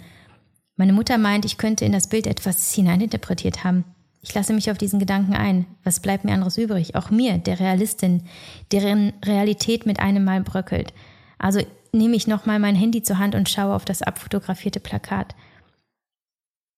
Meine 0.75 0.93
Mutter 0.93 1.17
meint, 1.17 1.45
ich 1.45 1.57
könnte 1.57 1.85
in 1.85 1.91
das 1.91 2.07
Bild 2.07 2.25
etwas 2.25 2.73
hineininterpretiert 2.73 3.63
haben. 3.63 3.83
Ich 4.23 4.33
lasse 4.33 4.53
mich 4.53 4.71
auf 4.71 4.77
diesen 4.77 4.99
Gedanken 4.99 5.33
ein. 5.33 5.65
Was 5.83 5.99
bleibt 5.99 6.23
mir 6.23 6.33
anderes 6.33 6.57
übrig? 6.57 6.95
Auch 6.95 7.11
mir, 7.11 7.37
der 7.37 7.59
Realistin, 7.59 8.23
deren 8.71 9.11
Realität 9.23 9.85
mit 9.85 9.99
einem 9.99 10.23
Mal 10.23 10.41
bröckelt. 10.41 10.93
Also 11.37 11.59
nehme 11.91 12.15
ich 12.15 12.25
nochmal 12.25 12.57
mein 12.57 12.75
Handy 12.75 13.03
zur 13.03 13.19
Hand 13.19 13.35
und 13.35 13.49
schaue 13.49 13.75
auf 13.75 13.83
das 13.83 14.01
abfotografierte 14.01 14.79
Plakat. 14.79 15.35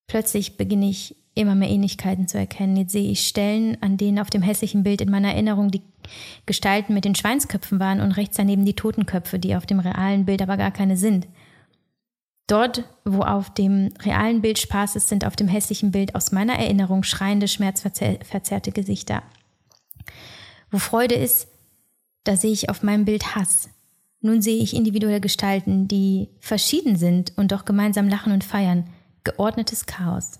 Plötzlich 0.07 0.57
beginne 0.57 0.89
ich 0.89 1.15
immer 1.35 1.53
mehr 1.53 1.69
Ähnlichkeiten 1.69 2.27
zu 2.27 2.39
erkennen. 2.39 2.77
Jetzt 2.77 2.93
sehe 2.93 3.11
ich 3.11 3.27
Stellen, 3.27 3.77
an 3.81 3.97
denen 3.97 4.19
auf 4.19 4.29
dem 4.29 4.41
hässlichen 4.41 4.83
Bild 4.83 5.01
in 5.01 5.11
meiner 5.11 5.33
Erinnerung 5.33 5.69
die 5.69 5.81
Gestalten 6.45 6.93
mit 6.93 7.05
den 7.05 7.15
Schweinsköpfen 7.15 7.79
waren 7.79 8.01
und 8.01 8.13
rechts 8.13 8.37
daneben 8.37 8.65
die 8.65 8.75
Totenköpfe, 8.75 9.37
die 9.37 9.55
auf 9.55 9.65
dem 9.65 9.79
realen 9.79 10.25
Bild 10.25 10.41
aber 10.41 10.57
gar 10.57 10.71
keine 10.71 10.97
sind. 10.97 11.27
Dort, 12.47 12.83
wo 13.03 13.21
auf 13.21 13.53
dem 13.53 13.93
realen 14.01 14.41
Bild 14.41 14.59
Spaß 14.59 14.95
ist, 14.95 15.09
sind 15.09 15.25
auf 15.25 15.35
dem 15.35 15.47
hässlichen 15.47 15.91
Bild 15.91 16.13
aus 16.13 16.31
meiner 16.31 16.53
Erinnerung 16.53 17.03
schreiende, 17.03 17.47
schmerzverzerrte 17.47 18.71
Gesichter. 18.71 19.23
Wo 20.69 20.77
Freude 20.77 21.15
ist, 21.15 21.47
da 22.23 22.35
sehe 22.35 22.51
ich 22.51 22.69
auf 22.69 22.83
meinem 22.83 23.05
Bild 23.05 23.35
Hass. 23.35 23.69
Nun 24.21 24.41
sehe 24.41 24.61
ich 24.61 24.75
individuelle 24.75 25.21
Gestalten, 25.21 25.87
die 25.87 26.29
verschieden 26.39 26.97
sind 26.97 27.33
und 27.35 27.51
doch 27.51 27.65
gemeinsam 27.65 28.07
lachen 28.09 28.33
und 28.33 28.43
feiern. 28.43 28.89
Geordnetes 29.23 29.85
Chaos. 29.85 30.39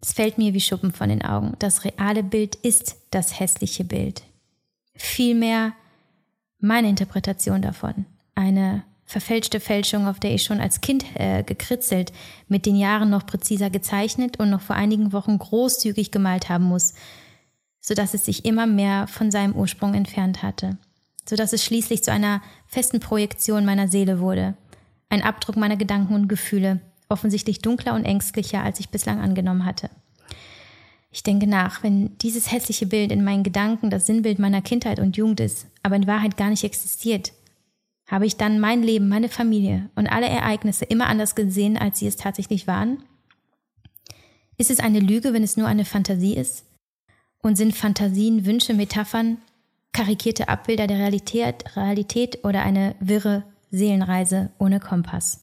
Es 0.00 0.12
fällt 0.12 0.38
mir 0.38 0.52
wie 0.52 0.60
Schuppen 0.60 0.92
von 0.92 1.08
den 1.08 1.22
Augen. 1.22 1.54
Das 1.60 1.84
reale 1.84 2.24
Bild 2.24 2.56
ist 2.56 2.96
das 3.10 3.38
hässliche 3.38 3.84
Bild. 3.84 4.22
Vielmehr 4.94 5.72
meine 6.58 6.88
Interpretation 6.88 7.62
davon. 7.62 8.06
Eine 8.34 8.84
verfälschte 9.12 9.60
Fälschung, 9.60 10.08
auf 10.08 10.18
der 10.18 10.34
ich 10.34 10.42
schon 10.42 10.60
als 10.60 10.80
Kind 10.80 11.04
äh, 11.14 11.44
gekritzelt, 11.44 12.12
mit 12.48 12.66
den 12.66 12.76
Jahren 12.76 13.10
noch 13.10 13.26
präziser 13.26 13.70
gezeichnet 13.70 14.38
und 14.40 14.50
noch 14.50 14.62
vor 14.62 14.74
einigen 14.74 15.12
Wochen 15.12 15.38
großzügig 15.38 16.10
gemalt 16.10 16.48
haben 16.48 16.64
muss, 16.64 16.94
sodass 17.80 18.14
es 18.14 18.24
sich 18.24 18.44
immer 18.44 18.66
mehr 18.66 19.06
von 19.06 19.30
seinem 19.30 19.54
Ursprung 19.54 19.94
entfernt 19.94 20.42
hatte, 20.42 20.78
sodass 21.28 21.52
es 21.52 21.62
schließlich 21.62 22.02
zu 22.02 22.10
einer 22.10 22.42
festen 22.66 23.00
Projektion 23.00 23.64
meiner 23.64 23.86
Seele 23.86 24.18
wurde, 24.18 24.54
ein 25.10 25.22
Abdruck 25.22 25.56
meiner 25.56 25.76
Gedanken 25.76 26.14
und 26.14 26.28
Gefühle, 26.28 26.80
offensichtlich 27.08 27.60
dunkler 27.60 27.94
und 27.94 28.06
ängstlicher, 28.06 28.62
als 28.62 28.80
ich 28.80 28.88
bislang 28.88 29.20
angenommen 29.20 29.66
hatte. 29.66 29.90
Ich 31.10 31.22
denke 31.22 31.46
nach, 31.46 31.82
wenn 31.82 32.16
dieses 32.18 32.50
hässliche 32.50 32.86
Bild 32.86 33.12
in 33.12 33.22
meinen 33.22 33.42
Gedanken 33.42 33.90
das 33.90 34.06
Sinnbild 34.06 34.38
meiner 34.38 34.62
Kindheit 34.62 34.98
und 34.98 35.18
Jugend 35.18 35.40
ist, 35.40 35.66
aber 35.82 35.96
in 35.96 36.06
Wahrheit 36.06 36.38
gar 36.38 36.48
nicht 36.48 36.64
existiert, 36.64 37.32
habe 38.12 38.26
ich 38.26 38.36
dann 38.36 38.60
mein 38.60 38.82
Leben, 38.82 39.08
meine 39.08 39.30
Familie 39.30 39.88
und 39.94 40.06
alle 40.06 40.28
Ereignisse 40.28 40.84
immer 40.84 41.06
anders 41.06 41.34
gesehen, 41.34 41.78
als 41.78 41.98
sie 41.98 42.06
es 42.06 42.16
tatsächlich 42.16 42.66
waren? 42.66 43.02
Ist 44.58 44.70
es 44.70 44.80
eine 44.80 45.00
Lüge, 45.00 45.32
wenn 45.32 45.42
es 45.42 45.56
nur 45.56 45.66
eine 45.66 45.86
Fantasie 45.86 46.36
ist? 46.36 46.66
Und 47.42 47.56
sind 47.56 47.74
Fantasien, 47.74 48.44
Wünsche, 48.44 48.74
Metaphern, 48.74 49.38
karikierte 49.92 50.50
Abbilder 50.50 50.86
der 50.86 50.98
Realität, 50.98 51.74
Realität 51.74 52.44
oder 52.44 52.62
eine 52.62 52.96
wirre 53.00 53.44
Seelenreise 53.70 54.50
ohne 54.58 54.78
Kompass? 54.78 55.40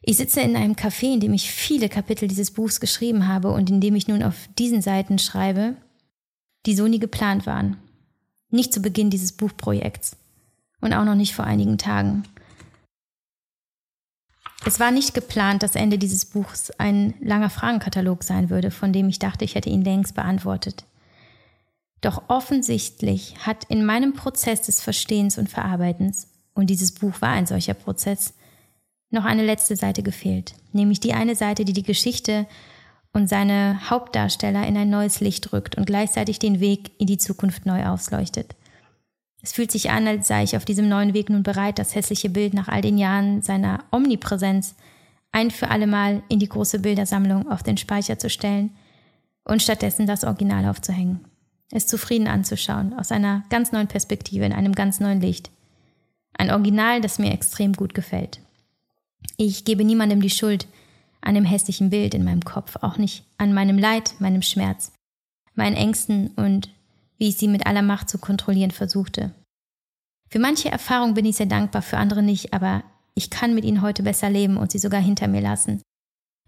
Ich 0.00 0.16
sitze 0.16 0.40
in 0.40 0.56
einem 0.56 0.76
Café, 0.76 1.12
in 1.12 1.20
dem 1.20 1.34
ich 1.34 1.50
viele 1.50 1.90
Kapitel 1.90 2.26
dieses 2.26 2.52
Buchs 2.52 2.80
geschrieben 2.80 3.28
habe 3.28 3.52
und 3.52 3.68
in 3.68 3.82
dem 3.82 3.94
ich 3.96 4.08
nun 4.08 4.22
auf 4.22 4.48
diesen 4.58 4.80
Seiten 4.80 5.18
schreibe, 5.18 5.76
die 6.64 6.74
so 6.74 6.88
nie 6.88 7.00
geplant 7.00 7.44
waren. 7.44 7.76
Nicht 8.48 8.72
zu 8.72 8.80
Beginn 8.80 9.10
dieses 9.10 9.32
Buchprojekts 9.32 10.16
und 10.80 10.92
auch 10.92 11.04
noch 11.04 11.14
nicht 11.14 11.34
vor 11.34 11.44
einigen 11.44 11.78
Tagen. 11.78 12.24
Es 14.64 14.78
war 14.78 14.90
nicht 14.90 15.14
geplant, 15.14 15.62
dass 15.62 15.74
Ende 15.74 15.96
dieses 15.96 16.26
Buchs 16.26 16.70
ein 16.72 17.14
langer 17.20 17.48
Fragenkatalog 17.48 18.22
sein 18.22 18.50
würde, 18.50 18.70
von 18.70 18.92
dem 18.92 19.08
ich 19.08 19.18
dachte, 19.18 19.44
ich 19.44 19.54
hätte 19.54 19.70
ihn 19.70 19.82
längst 19.82 20.14
beantwortet. 20.14 20.84
Doch 22.02 22.24
offensichtlich 22.28 23.34
hat 23.46 23.64
in 23.64 23.84
meinem 23.84 24.12
Prozess 24.12 24.62
des 24.62 24.82
Verstehens 24.82 25.38
und 25.38 25.48
Verarbeitens, 25.48 26.28
und 26.52 26.68
dieses 26.68 26.92
Buch 26.92 27.20
war 27.20 27.30
ein 27.30 27.46
solcher 27.46 27.74
Prozess, 27.74 28.34
noch 29.10 29.24
eine 29.24 29.44
letzte 29.44 29.76
Seite 29.76 30.02
gefehlt, 30.02 30.54
nämlich 30.72 31.00
die 31.00 31.14
eine 31.14 31.34
Seite, 31.34 31.64
die 31.64 31.72
die 31.72 31.82
Geschichte 31.82 32.46
und 33.12 33.28
seine 33.28 33.90
Hauptdarsteller 33.90 34.66
in 34.66 34.76
ein 34.76 34.90
neues 34.90 35.20
Licht 35.20 35.52
rückt 35.52 35.76
und 35.76 35.86
gleichzeitig 35.86 36.38
den 36.38 36.60
Weg 36.60 36.92
in 36.98 37.06
die 37.06 37.18
Zukunft 37.18 37.66
neu 37.66 37.86
ausleuchtet. 37.86 38.54
Es 39.42 39.52
fühlt 39.52 39.70
sich 39.70 39.90
an, 39.90 40.06
als 40.06 40.28
sei 40.28 40.42
ich 40.42 40.56
auf 40.56 40.64
diesem 40.64 40.88
neuen 40.88 41.14
Weg 41.14 41.30
nun 41.30 41.42
bereit, 41.42 41.78
das 41.78 41.94
hässliche 41.94 42.28
Bild 42.28 42.52
nach 42.52 42.68
all 42.68 42.82
den 42.82 42.98
Jahren 42.98 43.42
seiner 43.42 43.84
Omnipräsenz 43.90 44.74
ein 45.32 45.50
für 45.50 45.68
allemal 45.68 46.22
in 46.28 46.38
die 46.40 46.48
große 46.48 46.80
Bildersammlung 46.80 47.50
auf 47.50 47.62
den 47.62 47.76
Speicher 47.76 48.18
zu 48.18 48.28
stellen 48.28 48.70
und 49.44 49.62
stattdessen 49.62 50.06
das 50.06 50.24
Original 50.24 50.66
aufzuhängen. 50.66 51.24
Es 51.70 51.86
zufrieden 51.86 52.26
anzuschauen, 52.26 52.92
aus 52.94 53.12
einer 53.12 53.44
ganz 53.48 53.72
neuen 53.72 53.86
Perspektive, 53.86 54.44
in 54.44 54.52
einem 54.52 54.74
ganz 54.74 54.98
neuen 54.98 55.20
Licht. 55.20 55.50
Ein 56.34 56.50
Original, 56.50 57.00
das 57.00 57.18
mir 57.18 57.32
extrem 57.32 57.74
gut 57.74 57.94
gefällt. 57.94 58.40
Ich 59.36 59.64
gebe 59.64 59.84
niemandem 59.84 60.20
die 60.20 60.30
Schuld 60.30 60.66
an 61.20 61.34
dem 61.34 61.44
hässlichen 61.44 61.90
Bild 61.90 62.14
in 62.14 62.24
meinem 62.24 62.44
Kopf, 62.44 62.76
auch 62.80 62.96
nicht 62.96 63.24
an 63.38 63.52
meinem 63.52 63.78
Leid, 63.78 64.14
meinem 64.18 64.42
Schmerz, 64.42 64.92
meinen 65.54 65.76
Ängsten 65.76 66.28
und 66.28 66.70
wie 67.20 67.28
ich 67.28 67.36
sie 67.36 67.48
mit 67.48 67.66
aller 67.66 67.82
Macht 67.82 68.08
zu 68.08 68.18
kontrollieren 68.18 68.70
versuchte. 68.70 69.32
Für 70.30 70.38
manche 70.38 70.70
Erfahrungen 70.70 71.14
bin 71.14 71.26
ich 71.26 71.36
sehr 71.36 71.46
dankbar, 71.46 71.82
für 71.82 71.98
andere 71.98 72.22
nicht, 72.22 72.54
aber 72.54 72.82
ich 73.14 73.28
kann 73.28 73.54
mit 73.54 73.64
ihnen 73.64 73.82
heute 73.82 74.02
besser 74.02 74.30
leben 74.30 74.56
und 74.56 74.72
sie 74.72 74.78
sogar 74.78 75.02
hinter 75.02 75.28
mir 75.28 75.42
lassen. 75.42 75.82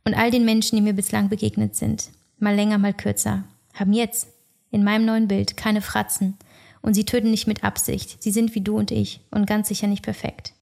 Und 0.05 0.15
all 0.15 0.31
den 0.31 0.47
Menschen, 0.47 0.77
die 0.77 0.83
mir 0.83 0.95
bislang 0.95 1.29
begegnet 1.29 1.77
sind, 1.77 2.11
mal 2.39 2.55
länger, 2.55 2.79
mal 2.79 2.95
kürzer, 2.95 3.45
haben 3.75 3.93
jetzt 3.93 4.29
in 4.71 4.83
meinem 4.83 5.05
neuen 5.05 5.29
Bild 5.29 5.59
keine 5.59 5.83
Fratzen 5.83 6.39
und 6.81 6.95
sie 6.95 7.05
töten 7.05 7.31
nicht 7.31 7.47
mit 7.47 7.65
Absicht. 7.65 8.23
Sie 8.23 8.31
sind 8.31 8.55
wie 8.55 8.63
du 8.63 8.79
und 8.79 8.91
ich 8.91 9.21
und 9.31 9.47
ganz 9.47 9.69
sicher 9.69 9.89
nicht 9.89 10.03
perfekt. 10.03 10.55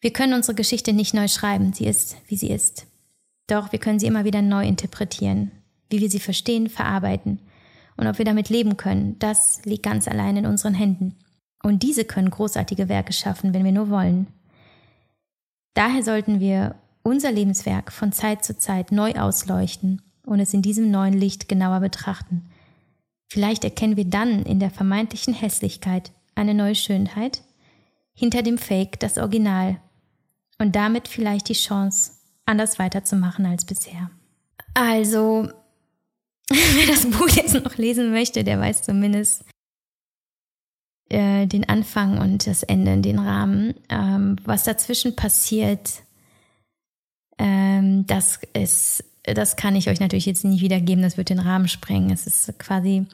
Wir 0.00 0.12
können 0.12 0.34
unsere 0.34 0.56
Geschichte 0.56 0.92
nicht 0.92 1.14
neu 1.14 1.28
schreiben, 1.28 1.72
sie 1.72 1.86
ist, 1.86 2.16
wie 2.26 2.36
sie 2.36 2.50
ist. 2.50 2.86
Doch 3.46 3.70
wir 3.70 3.78
können 3.78 4.00
sie 4.00 4.06
immer 4.06 4.24
wieder 4.24 4.42
neu 4.42 4.66
interpretieren, 4.66 5.52
wie 5.90 6.00
wir 6.00 6.10
sie 6.10 6.20
verstehen, 6.20 6.68
verarbeiten 6.68 7.38
und 7.96 8.06
ob 8.06 8.18
wir 8.18 8.24
damit 8.24 8.48
leben 8.48 8.76
können, 8.76 9.18
das 9.18 9.64
liegt 9.64 9.82
ganz 9.82 10.08
allein 10.08 10.36
in 10.36 10.46
unseren 10.46 10.74
Händen. 10.74 11.16
Und 11.62 11.82
diese 11.82 12.04
können 12.04 12.30
großartige 12.30 12.88
Werke 12.88 13.12
schaffen, 13.12 13.52
wenn 13.52 13.64
wir 13.64 13.72
nur 13.72 13.90
wollen. 13.90 14.26
Daher 15.74 16.02
sollten 16.02 16.40
wir 16.40 16.76
unser 17.02 17.32
Lebenswerk 17.32 17.92
von 17.92 18.12
Zeit 18.12 18.44
zu 18.44 18.56
Zeit 18.56 18.92
neu 18.92 19.12
ausleuchten 19.12 20.02
und 20.24 20.40
es 20.40 20.54
in 20.54 20.62
diesem 20.62 20.90
neuen 20.90 21.14
Licht 21.14 21.48
genauer 21.48 21.80
betrachten. 21.80 22.50
Vielleicht 23.28 23.64
erkennen 23.64 23.96
wir 23.96 24.04
dann 24.04 24.42
in 24.44 24.58
der 24.58 24.70
vermeintlichen 24.70 25.34
Hässlichkeit 25.34 26.12
eine 26.34 26.54
neue 26.54 26.74
Schönheit, 26.74 27.42
hinter 28.12 28.42
dem 28.42 28.58
Fake 28.58 28.98
das 29.00 29.18
Original 29.18 29.80
und 30.58 30.76
damit 30.76 31.08
vielleicht 31.08 31.48
die 31.48 31.54
Chance, 31.54 32.12
anders 32.44 32.78
weiterzumachen 32.78 33.46
als 33.46 33.64
bisher. 33.64 34.10
Also, 34.74 35.48
wer 36.74 36.86
das 36.86 37.08
Buch 37.08 37.28
jetzt 37.28 37.54
noch 37.54 37.76
lesen 37.76 38.10
möchte, 38.10 38.42
der 38.42 38.58
weiß 38.58 38.82
zumindest 38.82 39.44
äh, 41.08 41.46
den 41.46 41.68
Anfang 41.68 42.18
und 42.18 42.46
das 42.46 42.64
Ende, 42.64 42.96
den 42.98 43.20
Rahmen. 43.20 43.74
Ähm, 43.88 44.36
was 44.44 44.64
dazwischen 44.64 45.14
passiert, 45.14 46.02
ähm, 47.38 48.04
das 48.06 48.40
ist, 48.52 49.04
das 49.22 49.54
kann 49.54 49.76
ich 49.76 49.88
euch 49.88 50.00
natürlich 50.00 50.26
jetzt 50.26 50.44
nicht 50.44 50.60
wiedergeben, 50.60 51.02
das 51.02 51.16
wird 51.16 51.28
den 51.28 51.38
Rahmen 51.38 51.68
sprengen. 51.68 52.10
Es 52.10 52.26
ist 52.26 52.58
quasi 52.58 53.06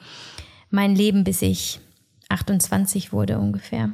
mein 0.71 0.97
Leben, 0.97 1.23
bis 1.23 1.43
ich 1.43 1.81
28 2.31 3.13
wurde 3.13 3.39
ungefähr. 3.39 3.93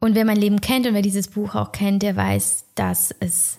Und 0.00 0.16
wer 0.16 0.24
mein 0.24 0.36
Leben 0.36 0.60
kennt 0.60 0.86
und 0.86 0.94
wer 0.94 1.02
dieses 1.02 1.28
Buch 1.28 1.54
auch 1.54 1.70
kennt, 1.70 2.02
der 2.02 2.16
weiß, 2.16 2.64
dass 2.74 3.14
es 3.20 3.58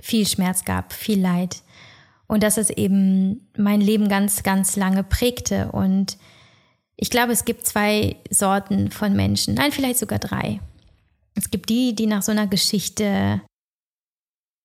viel 0.00 0.26
Schmerz 0.26 0.64
gab, 0.64 0.92
viel 0.94 1.20
Leid 1.20 1.62
und 2.32 2.42
dass 2.42 2.56
es 2.56 2.70
eben 2.70 3.46
mein 3.58 3.82
Leben 3.82 4.08
ganz, 4.08 4.42
ganz 4.42 4.74
lange 4.76 5.04
prägte. 5.04 5.70
Und 5.70 6.16
ich 6.96 7.10
glaube, 7.10 7.30
es 7.32 7.44
gibt 7.44 7.66
zwei 7.66 8.16
Sorten 8.30 8.90
von 8.90 9.14
Menschen, 9.14 9.52
nein, 9.52 9.70
vielleicht 9.70 9.98
sogar 9.98 10.18
drei. 10.18 10.58
Es 11.34 11.50
gibt 11.50 11.68
die, 11.68 11.94
die 11.94 12.06
nach 12.06 12.22
so 12.22 12.32
einer 12.32 12.46
Geschichte 12.46 13.42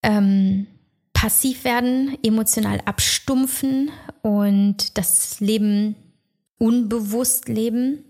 ähm, 0.02 0.68
passiv 1.12 1.66
werden, 1.66 2.18
emotional 2.24 2.80
abstumpfen 2.86 3.92
und 4.22 4.98
das 4.98 5.42
Leben 5.42 5.98
unbewusst 6.60 7.50
leben, 7.50 8.06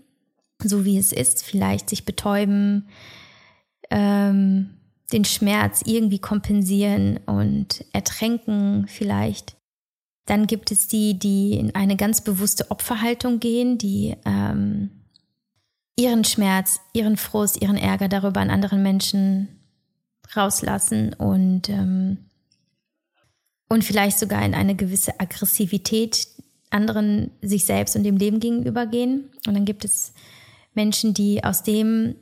so 0.62 0.84
wie 0.84 0.98
es 0.98 1.12
ist, 1.12 1.42
vielleicht 1.42 1.90
sich 1.90 2.04
betäuben, 2.04 2.86
ähm, 3.90 4.77
den 5.12 5.24
Schmerz 5.24 5.82
irgendwie 5.86 6.18
kompensieren 6.18 7.18
und 7.26 7.84
ertränken 7.92 8.86
vielleicht. 8.88 9.56
Dann 10.26 10.46
gibt 10.46 10.70
es 10.70 10.88
die, 10.88 11.18
die 11.18 11.54
in 11.54 11.74
eine 11.74 11.96
ganz 11.96 12.20
bewusste 12.20 12.70
Opferhaltung 12.70 13.40
gehen, 13.40 13.78
die 13.78 14.14
ähm, 14.26 14.90
ihren 15.96 16.24
Schmerz, 16.24 16.80
ihren 16.92 17.16
Frust, 17.16 17.62
ihren 17.62 17.78
Ärger 17.78 18.08
darüber 18.08 18.40
an 18.40 18.50
anderen 18.50 18.82
Menschen 18.82 19.48
rauslassen 20.36 21.14
und, 21.14 21.70
ähm, 21.70 22.18
und 23.70 23.84
vielleicht 23.84 24.18
sogar 24.18 24.44
in 24.44 24.54
eine 24.54 24.76
gewisse 24.76 25.18
Aggressivität 25.18 26.28
anderen, 26.70 27.30
sich 27.40 27.64
selbst 27.64 27.96
und 27.96 28.04
dem 28.04 28.16
Leben 28.16 28.40
gegenüber 28.40 28.86
gehen. 28.86 29.30
Und 29.46 29.54
dann 29.54 29.64
gibt 29.64 29.84
es 29.84 30.12
Menschen, 30.74 31.14
die 31.14 31.42
aus 31.42 31.62
dem, 31.62 32.14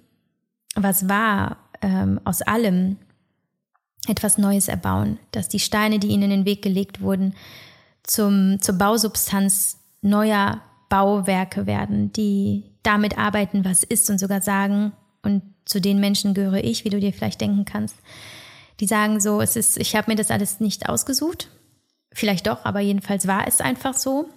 was 0.75 1.09
war, 1.09 1.66
ähm, 1.87 2.21
aus 2.25 2.43
allem 2.43 2.97
etwas 4.09 4.39
Neues 4.39 4.69
erbauen, 4.69 5.19
dass 5.31 5.49
die 5.49 5.61
Steine, 5.61 5.99
die 5.99 6.09
ihnen 6.09 6.25
in 6.25 6.31
den 6.31 6.45
Weg 6.45 6.63
gelegt 6.63 7.01
wurden, 7.01 7.35
zum, 8.03 8.61
zur 8.61 8.77
Bausubstanz 8.77 9.79
neuer 10.03 10.61
Bauwerke 10.89 11.67
werden, 11.67 12.13
die 12.13 12.65
damit 12.83 13.19
arbeiten, 13.19 13.65
was 13.65 13.83
ist 13.83 14.11
und 14.11 14.19
sogar 14.19 14.43
sagen, 14.43 14.93
und 15.23 15.43
zu 15.65 15.81
den 15.81 15.99
Menschen 15.99 16.35
gehöre 16.35 16.63
ich, 16.63 16.85
wie 16.85 16.91
du 16.91 17.01
dir 17.01 17.13
vielleicht 17.13 17.41
denken 17.41 17.65
kannst, 17.65 17.97
die 18.79 18.87
sagen 18.87 19.21
so, 19.21 19.41
es 19.41 19.57
ist, 19.57 19.79
ich 19.79 19.97
habe 19.97 20.11
mir 20.11 20.17
das 20.17 20.31
alles 20.31 20.61
nicht 20.61 20.89
ausgesucht. 20.89 21.51
Vielleicht 22.13 22.47
doch, 22.47 22.65
aber 22.65 22.81
jedenfalls 22.81 23.27
war 23.27 23.49
es 23.49 23.61
einfach 23.61 23.95
so. 23.95 24.29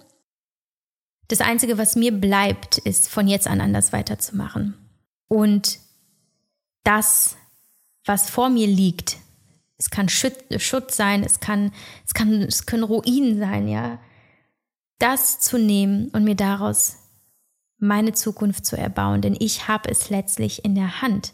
Das 1.28 1.40
Einzige, 1.40 1.78
was 1.78 1.94
mir 1.94 2.12
bleibt, 2.12 2.78
ist 2.78 3.08
von 3.08 3.28
jetzt 3.28 3.46
an 3.46 3.60
anders 3.60 3.92
weiterzumachen. 3.92 4.74
Und 5.28 5.78
das, 6.82 7.36
was 8.04 8.30
vor 8.30 8.48
mir 8.48 8.66
liegt, 8.66 9.18
es 9.76 9.88
kann 9.90 10.08
Schutt 10.08 10.90
sein, 10.90 11.24
es 11.24 11.40
kann, 11.40 11.72
es 12.06 12.12
kann, 12.12 12.42
es 12.42 12.66
können 12.66 12.82
Ruinen 12.82 13.38
sein, 13.38 13.66
ja. 13.66 13.98
Das 14.98 15.40
zu 15.40 15.58
nehmen 15.58 16.08
und 16.10 16.24
mir 16.24 16.34
daraus 16.34 16.96
meine 17.78 18.12
Zukunft 18.12 18.66
zu 18.66 18.76
erbauen, 18.76 19.22
denn 19.22 19.34
ich 19.38 19.68
habe 19.68 19.88
es 19.88 20.10
letztlich 20.10 20.64
in 20.64 20.74
der 20.74 21.00
Hand. 21.00 21.32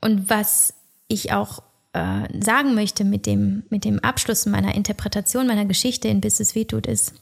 Und 0.00 0.30
was 0.30 0.74
ich 1.08 1.32
auch 1.32 1.64
äh, 1.92 2.28
sagen 2.40 2.74
möchte 2.74 3.04
mit 3.04 3.26
dem, 3.26 3.64
mit 3.70 3.84
dem 3.84 3.98
Abschluss 3.98 4.46
meiner 4.46 4.74
Interpretation 4.76 5.48
meiner 5.48 5.64
Geschichte 5.64 6.06
in 6.06 6.20
Bis 6.20 6.38
es 6.38 6.54
wehtut, 6.54 6.86
ist, 6.86 7.14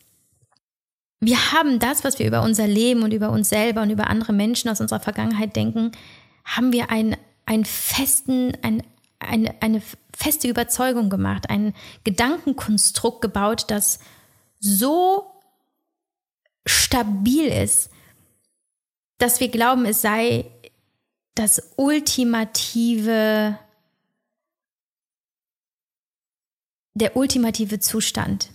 wir 1.21 1.53
haben 1.53 1.79
das, 1.79 2.05
was 2.05 2.19
wir 2.19 2.27
über 2.27 2.43
unser 2.43 2.67
Leben 2.67 3.05
und 3.05 3.15
über 3.15 3.31
uns 3.31 3.49
selber 3.49 3.83
und 3.83 3.91
über 3.91 4.09
andere 4.09 4.33
Menschen 4.33 4.69
aus 4.69 4.81
unserer 4.81 5.01
Vergangenheit 5.01 5.55
denken, 5.55 5.93
haben 6.45 6.73
wir 6.73 6.91
einen, 6.91 7.17
einen 7.53 7.65
festen, 7.65 8.57
ein, 8.62 8.83
eine, 9.19 9.61
eine 9.62 9.83
feste 10.17 10.49
Überzeugung 10.49 11.11
gemacht, 11.11 11.51
ein 11.51 11.75
Gedankenkonstrukt 12.05 13.21
gebaut, 13.21 13.67
das 13.69 13.99
so 14.59 15.31
stabil 16.67 17.47
ist, 17.47 17.91
dass 19.19 19.41
wir 19.41 19.49
glauben, 19.49 19.85
es 19.85 20.03
sei 20.03 20.51
das 21.35 21.73
ultimative, 21.77 23.59
der 26.95 27.17
ultimative 27.17 27.81
Zustand. 27.81 28.51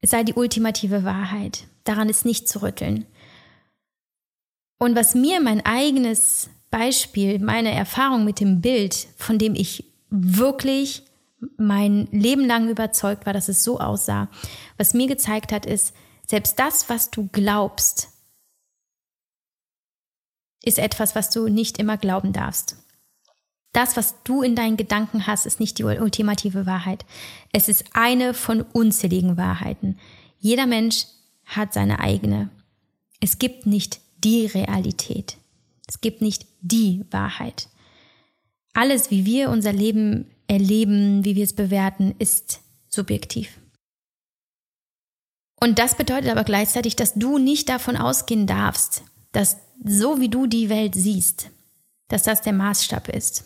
Es 0.00 0.10
sei 0.10 0.22
die 0.22 0.34
ultimative 0.34 1.04
Wahrheit. 1.04 1.66
Daran 1.84 2.08
ist 2.08 2.24
nicht 2.24 2.48
zu 2.48 2.62
rütteln. 2.62 3.06
Und 4.78 4.96
was 4.96 5.14
mir 5.14 5.40
mein 5.40 5.64
eigenes 5.64 6.50
Beispiel, 6.74 7.38
meine 7.38 7.70
Erfahrung 7.70 8.24
mit 8.24 8.40
dem 8.40 8.60
Bild, 8.60 9.06
von 9.16 9.38
dem 9.38 9.54
ich 9.54 9.84
wirklich 10.10 11.04
mein 11.56 12.08
Leben 12.10 12.46
lang 12.46 12.68
überzeugt 12.68 13.26
war, 13.26 13.32
dass 13.32 13.48
es 13.48 13.62
so 13.62 13.78
aussah, 13.78 14.28
was 14.76 14.92
mir 14.92 15.06
gezeigt 15.06 15.52
hat, 15.52 15.66
ist, 15.66 15.94
selbst 16.26 16.58
das, 16.58 16.88
was 16.88 17.12
du 17.12 17.28
glaubst, 17.30 18.08
ist 20.64 20.80
etwas, 20.80 21.14
was 21.14 21.30
du 21.30 21.46
nicht 21.46 21.78
immer 21.78 21.96
glauben 21.96 22.32
darfst. 22.32 22.76
Das, 23.72 23.96
was 23.96 24.24
du 24.24 24.42
in 24.42 24.56
deinen 24.56 24.76
Gedanken 24.76 25.28
hast, 25.28 25.46
ist 25.46 25.60
nicht 25.60 25.78
die 25.78 25.84
ultimative 25.84 26.66
Wahrheit. 26.66 27.06
Es 27.52 27.68
ist 27.68 27.84
eine 27.92 28.34
von 28.34 28.62
unzähligen 28.62 29.36
Wahrheiten. 29.36 29.96
Jeder 30.40 30.66
Mensch 30.66 31.06
hat 31.44 31.72
seine 31.72 32.00
eigene. 32.00 32.50
Es 33.20 33.38
gibt 33.38 33.64
nicht 33.64 34.00
die 34.18 34.46
Realität. 34.46 35.36
Es 35.86 36.00
gibt 36.00 36.20
nicht 36.20 36.46
die 36.64 37.04
Wahrheit. 37.10 37.68
Alles, 38.72 39.10
wie 39.10 39.24
wir 39.24 39.50
unser 39.50 39.72
Leben 39.72 40.30
erleben, 40.48 41.24
wie 41.24 41.36
wir 41.36 41.44
es 41.44 41.52
bewerten, 41.52 42.14
ist 42.18 42.60
subjektiv. 42.88 43.60
Und 45.60 45.78
das 45.78 45.96
bedeutet 45.96 46.30
aber 46.30 46.44
gleichzeitig, 46.44 46.96
dass 46.96 47.14
du 47.14 47.38
nicht 47.38 47.68
davon 47.68 47.96
ausgehen 47.96 48.46
darfst, 48.46 49.02
dass 49.32 49.58
so 49.82 50.20
wie 50.20 50.28
du 50.28 50.46
die 50.46 50.68
Welt 50.68 50.94
siehst, 50.94 51.50
dass 52.08 52.24
das 52.24 52.42
der 52.42 52.52
Maßstab 52.52 53.08
ist 53.08 53.44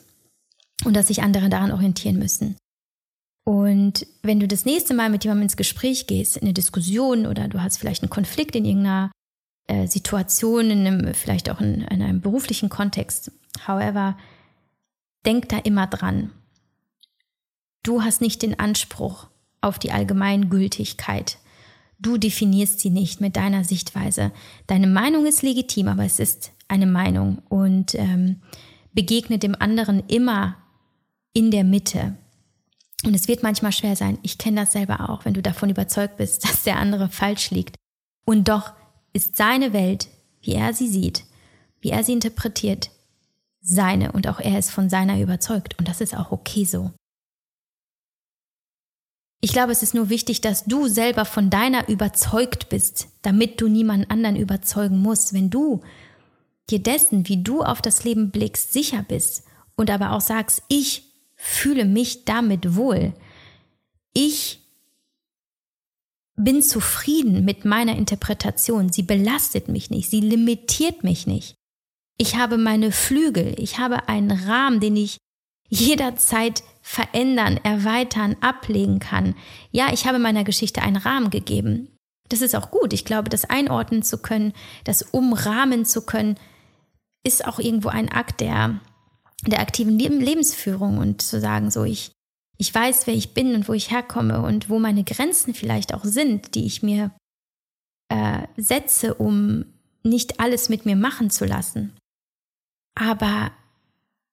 und 0.84 0.94
dass 0.94 1.08
sich 1.08 1.22
andere 1.22 1.48
daran 1.48 1.72
orientieren 1.72 2.18
müssen. 2.18 2.56
Und 3.44 4.06
wenn 4.22 4.40
du 4.40 4.48
das 4.48 4.64
nächste 4.64 4.94
Mal 4.94 5.10
mit 5.10 5.24
jemandem 5.24 5.44
ins 5.44 5.56
Gespräch 5.56 6.06
gehst, 6.06 6.36
in 6.36 6.42
eine 6.42 6.52
Diskussion 6.52 7.26
oder 7.26 7.48
du 7.48 7.62
hast 7.62 7.78
vielleicht 7.78 8.02
einen 8.02 8.10
Konflikt 8.10 8.54
in 8.54 8.64
irgendeiner 8.64 9.10
äh, 9.68 9.86
Situation, 9.86 10.70
in 10.70 10.86
einem, 10.86 11.14
vielleicht 11.14 11.48
auch 11.50 11.60
in, 11.60 11.82
in 11.82 12.02
einem 12.02 12.20
beruflichen 12.20 12.68
Kontext, 12.68 13.30
however, 13.66 14.18
denk 15.24 15.48
da 15.48 15.58
immer 15.58 15.86
dran. 15.86 16.32
Du 17.82 18.02
hast 18.02 18.20
nicht 18.20 18.42
den 18.42 18.58
Anspruch 18.58 19.28
auf 19.60 19.78
die 19.78 19.92
Allgemeingültigkeit 19.92 21.38
Du 21.98 22.16
definierst 22.16 22.78
sie 22.78 22.90
nicht 22.90 23.20
mit 23.20 23.34
deiner 23.34 23.64
Sichtweise. 23.64 24.30
Deine 24.68 24.86
Meinung 24.86 25.26
ist 25.26 25.42
legitim, 25.42 25.88
aber 25.88 26.04
es 26.04 26.20
ist 26.20 26.52
eine 26.68 26.86
Meinung 26.86 27.42
und 27.48 27.94
ähm, 27.96 28.40
begegne 28.92 29.38
dem 29.38 29.56
anderen 29.58 30.04
immer 30.06 30.56
in 31.32 31.50
der 31.50 31.64
Mitte. 31.64 32.16
Und 33.04 33.14
es 33.14 33.26
wird 33.26 33.42
manchmal 33.42 33.72
schwer 33.72 33.96
sein. 33.96 34.18
Ich 34.22 34.38
kenne 34.38 34.60
das 34.60 34.72
selber 34.72 35.10
auch, 35.10 35.24
wenn 35.24 35.34
du 35.34 35.42
davon 35.42 35.70
überzeugt 35.70 36.18
bist, 36.18 36.44
dass 36.48 36.62
der 36.62 36.78
andere 36.78 37.08
falsch 37.08 37.50
liegt. 37.50 37.74
Und 38.24 38.48
doch 38.48 38.72
ist 39.18 39.36
seine 39.36 39.72
Welt, 39.72 40.08
wie 40.40 40.52
er 40.52 40.72
sie 40.72 40.86
sieht, 40.86 41.24
wie 41.80 41.90
er 41.90 42.04
sie 42.04 42.12
interpretiert, 42.12 42.90
seine 43.60 44.12
und 44.12 44.28
auch 44.28 44.38
er 44.38 44.58
ist 44.58 44.70
von 44.70 44.88
seiner 44.88 45.20
überzeugt. 45.20 45.76
Und 45.78 45.88
das 45.88 46.00
ist 46.00 46.16
auch 46.16 46.30
okay 46.30 46.64
so. 46.64 46.92
Ich 49.40 49.52
glaube, 49.52 49.72
es 49.72 49.82
ist 49.82 49.94
nur 49.94 50.08
wichtig, 50.08 50.40
dass 50.40 50.64
du 50.64 50.86
selber 50.86 51.24
von 51.24 51.50
deiner 51.50 51.88
überzeugt 51.88 52.68
bist, 52.68 53.08
damit 53.22 53.60
du 53.60 53.68
niemanden 53.68 54.10
anderen 54.10 54.36
überzeugen 54.36 54.98
musst. 54.98 55.32
Wenn 55.32 55.50
du 55.50 55.82
dir 56.70 56.80
dessen, 56.80 57.28
wie 57.28 57.42
du 57.42 57.62
auf 57.62 57.82
das 57.82 58.04
Leben 58.04 58.30
blickst, 58.30 58.72
sicher 58.72 59.04
bist 59.06 59.44
und 59.76 59.90
aber 59.90 60.12
auch 60.12 60.20
sagst, 60.20 60.62
ich 60.68 61.12
fühle 61.34 61.84
mich 61.84 62.24
damit 62.24 62.76
wohl. 62.76 63.14
Ich 64.12 64.67
bin 66.38 66.62
zufrieden 66.62 67.44
mit 67.44 67.64
meiner 67.64 67.96
Interpretation. 67.96 68.90
Sie 68.90 69.02
belastet 69.02 69.68
mich 69.68 69.90
nicht, 69.90 70.08
sie 70.08 70.20
limitiert 70.20 71.04
mich 71.04 71.26
nicht. 71.26 71.54
Ich 72.16 72.36
habe 72.36 72.58
meine 72.58 72.92
Flügel, 72.92 73.54
ich 73.58 73.78
habe 73.78 74.08
einen 74.08 74.30
Rahmen, 74.30 74.80
den 74.80 74.96
ich 74.96 75.18
jederzeit 75.68 76.62
verändern, 76.80 77.58
erweitern, 77.62 78.36
ablegen 78.40 78.98
kann. 78.98 79.34
Ja, 79.70 79.92
ich 79.92 80.06
habe 80.06 80.18
meiner 80.18 80.44
Geschichte 80.44 80.80
einen 80.80 80.96
Rahmen 80.96 81.30
gegeben. 81.30 81.88
Das 82.28 82.40
ist 82.40 82.56
auch 82.56 82.70
gut. 82.70 82.92
Ich 82.92 83.04
glaube, 83.04 83.28
das 83.28 83.44
einordnen 83.44 84.02
zu 84.02 84.18
können, 84.18 84.52
das 84.84 85.02
umrahmen 85.02 85.84
zu 85.84 86.02
können, 86.02 86.38
ist 87.24 87.46
auch 87.46 87.58
irgendwo 87.58 87.88
ein 87.88 88.10
Akt 88.10 88.40
der, 88.40 88.80
der 89.46 89.60
aktiven 89.60 89.98
Lebensführung 89.98 90.98
und 90.98 91.20
zu 91.20 91.40
sagen, 91.40 91.70
so 91.70 91.84
ich, 91.84 92.12
ich 92.58 92.74
weiß, 92.74 93.06
wer 93.06 93.14
ich 93.14 93.34
bin 93.34 93.54
und 93.54 93.68
wo 93.68 93.72
ich 93.72 93.90
herkomme 93.90 94.42
und 94.42 94.68
wo 94.68 94.78
meine 94.78 95.04
Grenzen 95.04 95.54
vielleicht 95.54 95.94
auch 95.94 96.04
sind, 96.04 96.54
die 96.56 96.66
ich 96.66 96.82
mir 96.82 97.12
äh, 98.08 98.42
setze, 98.56 99.14
um 99.14 99.64
nicht 100.02 100.40
alles 100.40 100.68
mit 100.68 100.84
mir 100.84 100.96
machen 100.96 101.30
zu 101.30 101.44
lassen. 101.44 101.96
Aber 102.94 103.52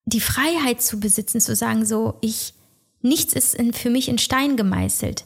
die 0.05 0.21
Freiheit 0.21 0.81
zu 0.81 0.99
besitzen, 0.99 1.39
zu 1.39 1.55
sagen, 1.55 1.85
so, 1.85 2.17
ich, 2.21 2.53
nichts 3.01 3.33
ist 3.33 3.53
in, 3.53 3.73
für 3.73 3.91
mich 3.91 4.09
in 4.09 4.17
Stein 4.17 4.57
gemeißelt. 4.57 5.25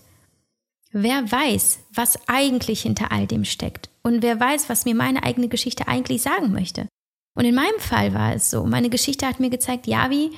Wer 0.92 1.32
weiß, 1.32 1.80
was 1.94 2.28
eigentlich 2.28 2.82
hinter 2.82 3.12
all 3.12 3.28
dem 3.28 3.46
steckt 3.46 3.90
und 4.02 4.24
wer 4.24 4.40
weiß, 4.40 4.70
was 4.70 4.86
mir 4.86 4.96
meine 4.96 5.24
eigene 5.24 5.48
Geschichte 5.48 5.88
eigentlich 5.88 6.22
sagen 6.22 6.52
möchte. 6.52 6.88
Und 7.36 7.46
in 7.46 7.56
meinem 7.56 7.80
Fall 7.80 8.14
war 8.14 8.34
es 8.34 8.50
so, 8.50 8.66
meine 8.66 8.90
Geschichte 8.90 9.28
hat 9.28 9.40
mir 9.40 9.50
gezeigt, 9.50 9.88
Javi, 9.88 10.32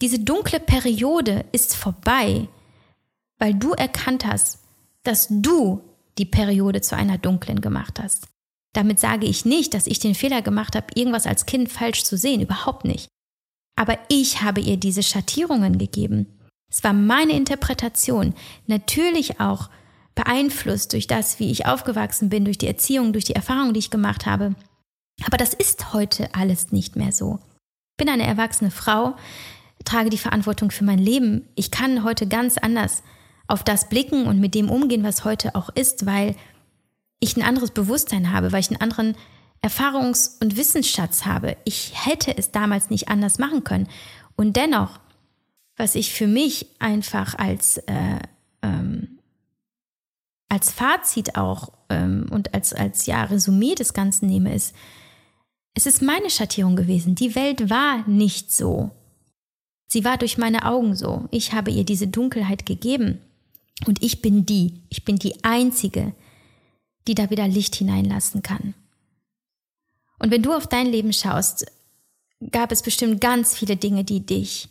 diese 0.00 0.18
dunkle 0.18 0.60
Periode 0.60 1.44
ist 1.52 1.76
vorbei, 1.76 2.48
weil 3.38 3.54
du 3.54 3.72
erkannt 3.72 4.24
hast, 4.24 4.60
dass 5.02 5.28
du 5.30 5.82
die 6.18 6.26
Periode 6.26 6.80
zu 6.80 6.96
einer 6.96 7.18
dunklen 7.18 7.60
gemacht 7.60 8.00
hast. 8.00 8.28
Damit 8.72 9.00
sage 9.00 9.26
ich 9.26 9.44
nicht, 9.44 9.74
dass 9.74 9.86
ich 9.86 9.98
den 9.98 10.14
Fehler 10.14 10.42
gemacht 10.42 10.76
habe, 10.76 10.86
irgendwas 10.94 11.26
als 11.26 11.46
Kind 11.46 11.70
falsch 11.70 12.04
zu 12.04 12.16
sehen, 12.16 12.40
überhaupt 12.40 12.84
nicht. 12.84 13.08
Aber 13.76 13.98
ich 14.08 14.42
habe 14.42 14.60
ihr 14.60 14.76
diese 14.76 15.02
Schattierungen 15.02 15.78
gegeben. 15.78 16.26
Es 16.70 16.84
war 16.84 16.92
meine 16.92 17.32
Interpretation, 17.32 18.34
natürlich 18.66 19.40
auch 19.40 19.70
beeinflusst 20.14 20.92
durch 20.92 21.06
das, 21.06 21.40
wie 21.40 21.50
ich 21.50 21.66
aufgewachsen 21.66 22.28
bin, 22.28 22.44
durch 22.44 22.58
die 22.58 22.66
Erziehung, 22.66 23.12
durch 23.12 23.24
die 23.24 23.34
Erfahrungen, 23.34 23.74
die 23.74 23.80
ich 23.80 23.90
gemacht 23.90 24.26
habe. 24.26 24.54
Aber 25.26 25.36
das 25.36 25.54
ist 25.54 25.92
heute 25.92 26.34
alles 26.34 26.72
nicht 26.72 26.94
mehr 26.94 27.12
so. 27.12 27.38
Ich 27.92 28.04
bin 28.04 28.08
eine 28.08 28.26
erwachsene 28.26 28.70
Frau, 28.70 29.16
trage 29.84 30.10
die 30.10 30.18
Verantwortung 30.18 30.70
für 30.70 30.84
mein 30.84 30.98
Leben. 30.98 31.48
Ich 31.54 31.70
kann 31.70 32.04
heute 32.04 32.26
ganz 32.26 32.58
anders 32.58 33.02
auf 33.46 33.64
das 33.64 33.88
blicken 33.88 34.26
und 34.26 34.40
mit 34.40 34.54
dem 34.54 34.70
umgehen, 34.70 35.02
was 35.02 35.24
heute 35.24 35.54
auch 35.54 35.70
ist, 35.70 36.06
weil 36.06 36.36
ich 37.18 37.36
ein 37.36 37.42
anderes 37.42 37.72
Bewusstsein 37.72 38.32
habe, 38.32 38.52
weil 38.52 38.60
ich 38.60 38.70
einen 38.70 38.80
anderen 38.80 39.16
Erfahrungs- 39.62 40.40
und 40.40 40.56
Wissensschatz 40.56 41.26
habe. 41.26 41.56
Ich 41.64 41.92
hätte 42.06 42.36
es 42.36 42.50
damals 42.50 42.90
nicht 42.90 43.08
anders 43.08 43.38
machen 43.38 43.64
können. 43.64 43.88
Und 44.36 44.56
dennoch, 44.56 45.00
was 45.76 45.94
ich 45.94 46.12
für 46.12 46.26
mich 46.26 46.66
einfach 46.78 47.34
als, 47.38 47.78
äh, 47.78 48.18
ähm, 48.62 49.18
als 50.48 50.70
Fazit 50.70 51.36
auch 51.36 51.72
ähm, 51.90 52.26
und 52.30 52.54
als, 52.54 52.72
als 52.72 53.06
ja, 53.06 53.24
Resümee 53.24 53.74
des 53.74 53.92
Ganzen 53.92 54.26
nehme, 54.26 54.54
ist, 54.54 54.74
es 55.74 55.86
ist 55.86 56.02
meine 56.02 56.30
Schattierung 56.30 56.74
gewesen. 56.74 57.14
Die 57.14 57.34
Welt 57.34 57.68
war 57.70 58.06
nicht 58.08 58.52
so. 58.52 58.90
Sie 59.92 60.04
war 60.04 60.18
durch 60.18 60.38
meine 60.38 60.66
Augen 60.66 60.94
so. 60.94 61.26
Ich 61.30 61.52
habe 61.52 61.70
ihr 61.70 61.84
diese 61.84 62.06
Dunkelheit 62.06 62.64
gegeben. 62.64 63.18
Und 63.86 64.02
ich 64.02 64.22
bin 64.22 64.46
die, 64.46 64.74
ich 64.88 65.04
bin 65.04 65.16
die 65.16 65.42
Einzige, 65.42 66.12
die 67.08 67.14
da 67.14 67.30
wieder 67.30 67.48
Licht 67.48 67.74
hineinlassen 67.74 68.42
kann. 68.42 68.74
Und 70.18 70.30
wenn 70.30 70.42
du 70.42 70.52
auf 70.52 70.66
dein 70.66 70.86
Leben 70.86 71.12
schaust, 71.12 71.66
gab 72.52 72.70
es 72.72 72.82
bestimmt 72.82 73.20
ganz 73.20 73.56
viele 73.56 73.76
Dinge, 73.76 74.04
die 74.04 74.24
dich 74.24 74.68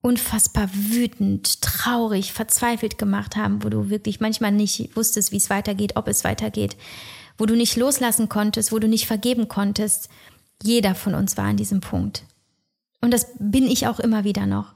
unfassbar 0.00 0.70
wütend, 0.72 1.60
traurig, 1.60 2.32
verzweifelt 2.32 2.98
gemacht 2.98 3.36
haben, 3.36 3.62
wo 3.62 3.68
du 3.68 3.90
wirklich 3.90 4.20
manchmal 4.20 4.52
nicht 4.52 4.96
wusstest, 4.96 5.32
wie 5.32 5.36
es 5.36 5.50
weitergeht, 5.50 5.96
ob 5.96 6.08
es 6.08 6.24
weitergeht, 6.24 6.76
wo 7.36 7.46
du 7.46 7.54
nicht 7.54 7.76
loslassen 7.76 8.28
konntest, 8.28 8.72
wo 8.72 8.78
du 8.78 8.88
nicht 8.88 9.06
vergeben 9.06 9.48
konntest. 9.48 10.08
Jeder 10.62 10.94
von 10.94 11.14
uns 11.14 11.36
war 11.36 11.44
an 11.44 11.56
diesem 11.56 11.80
Punkt. 11.80 12.24
Und 13.00 13.12
das 13.12 13.28
bin 13.38 13.64
ich 13.64 13.86
auch 13.86 14.00
immer 14.00 14.24
wieder 14.24 14.46
noch. 14.46 14.74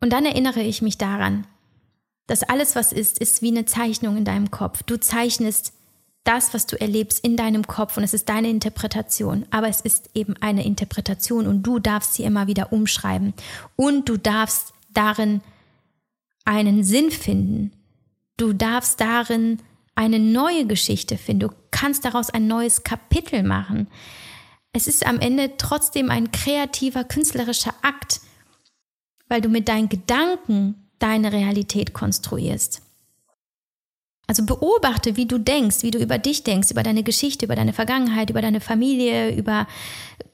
Und 0.00 0.12
dann 0.12 0.24
erinnere 0.24 0.62
ich 0.62 0.82
mich 0.82 0.98
daran, 0.98 1.46
dass 2.26 2.42
alles, 2.42 2.76
was 2.76 2.92
ist, 2.92 3.18
ist 3.18 3.42
wie 3.42 3.48
eine 3.48 3.64
Zeichnung 3.64 4.16
in 4.16 4.24
deinem 4.24 4.50
Kopf. 4.50 4.82
Du 4.82 4.98
zeichnest 4.98 5.72
das, 6.24 6.52
was 6.54 6.66
du 6.66 6.78
erlebst, 6.80 7.24
in 7.24 7.36
deinem 7.36 7.66
Kopf 7.66 7.96
und 7.96 8.02
es 8.02 8.12
ist 8.12 8.28
deine 8.28 8.50
Interpretation. 8.50 9.46
Aber 9.50 9.68
es 9.68 9.80
ist 9.80 10.10
eben 10.14 10.34
eine 10.40 10.64
Interpretation 10.64 11.46
und 11.46 11.62
du 11.62 11.78
darfst 11.78 12.14
sie 12.14 12.24
immer 12.24 12.46
wieder 12.46 12.72
umschreiben. 12.72 13.32
Und 13.76 14.08
du 14.08 14.16
darfst 14.16 14.72
darin 14.92 15.40
einen 16.44 16.82
Sinn 16.82 17.10
finden. 17.10 17.72
Du 18.36 18.52
darfst 18.52 19.00
darin 19.00 19.58
eine 19.94 20.18
neue 20.18 20.66
Geschichte 20.66 21.16
finden. 21.16 21.48
Du 21.48 21.54
kannst 21.70 22.04
daraus 22.04 22.30
ein 22.30 22.46
neues 22.46 22.82
Kapitel 22.82 23.42
machen. 23.42 23.86
Es 24.76 24.86
ist 24.86 25.06
am 25.06 25.20
Ende 25.20 25.56
trotzdem 25.56 26.10
ein 26.10 26.32
kreativer, 26.32 27.02
künstlerischer 27.02 27.72
Akt, 27.80 28.20
weil 29.26 29.40
du 29.40 29.48
mit 29.48 29.68
deinen 29.68 29.88
Gedanken 29.88 30.90
deine 30.98 31.32
Realität 31.32 31.94
konstruierst. 31.94 32.82
Also 34.26 34.44
beobachte, 34.44 35.16
wie 35.16 35.24
du 35.24 35.38
denkst, 35.38 35.78
wie 35.80 35.92
du 35.92 35.98
über 35.98 36.18
dich 36.18 36.44
denkst, 36.44 36.70
über 36.70 36.82
deine 36.82 37.02
Geschichte, 37.04 37.46
über 37.46 37.56
deine 37.56 37.72
Vergangenheit, 37.72 38.28
über 38.28 38.42
deine 38.42 38.60
Familie, 38.60 39.34
über, 39.34 39.66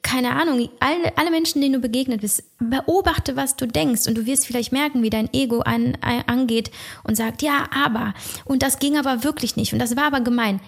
keine 0.03 0.35
Ahnung, 0.35 0.69
alle, 0.81 1.17
alle 1.17 1.31
Menschen, 1.31 1.61
denen 1.61 1.75
du 1.75 1.79
begegnet 1.79 2.23
bist. 2.23 2.43
Beobachte, 2.59 3.37
was 3.37 3.55
du 3.55 3.69
denkst 3.69 4.09
und 4.09 4.19
du 4.19 4.27
wirst 4.27 4.49
vielleicht 4.49 4.73
merken, 4.73 5.05
wie 5.05 5.11
dein 5.11 5.33
Ego 5.33 5.61
an, 5.61 5.97
an, 6.01 6.23
angeht 6.27 6.73
und 7.05 7.15
sagt, 7.15 7.43
ja, 7.43 7.67
aber, 7.73 8.13
und 8.45 8.65
das 8.65 8.81
ging 8.81 8.99
aber 8.99 9.23
wirklich 9.23 9.55
nicht 9.55 9.73
und 9.73 9.79
das 9.79 9.95
war 9.95 10.07
aber 10.07 10.21
gemein. 10.21 10.59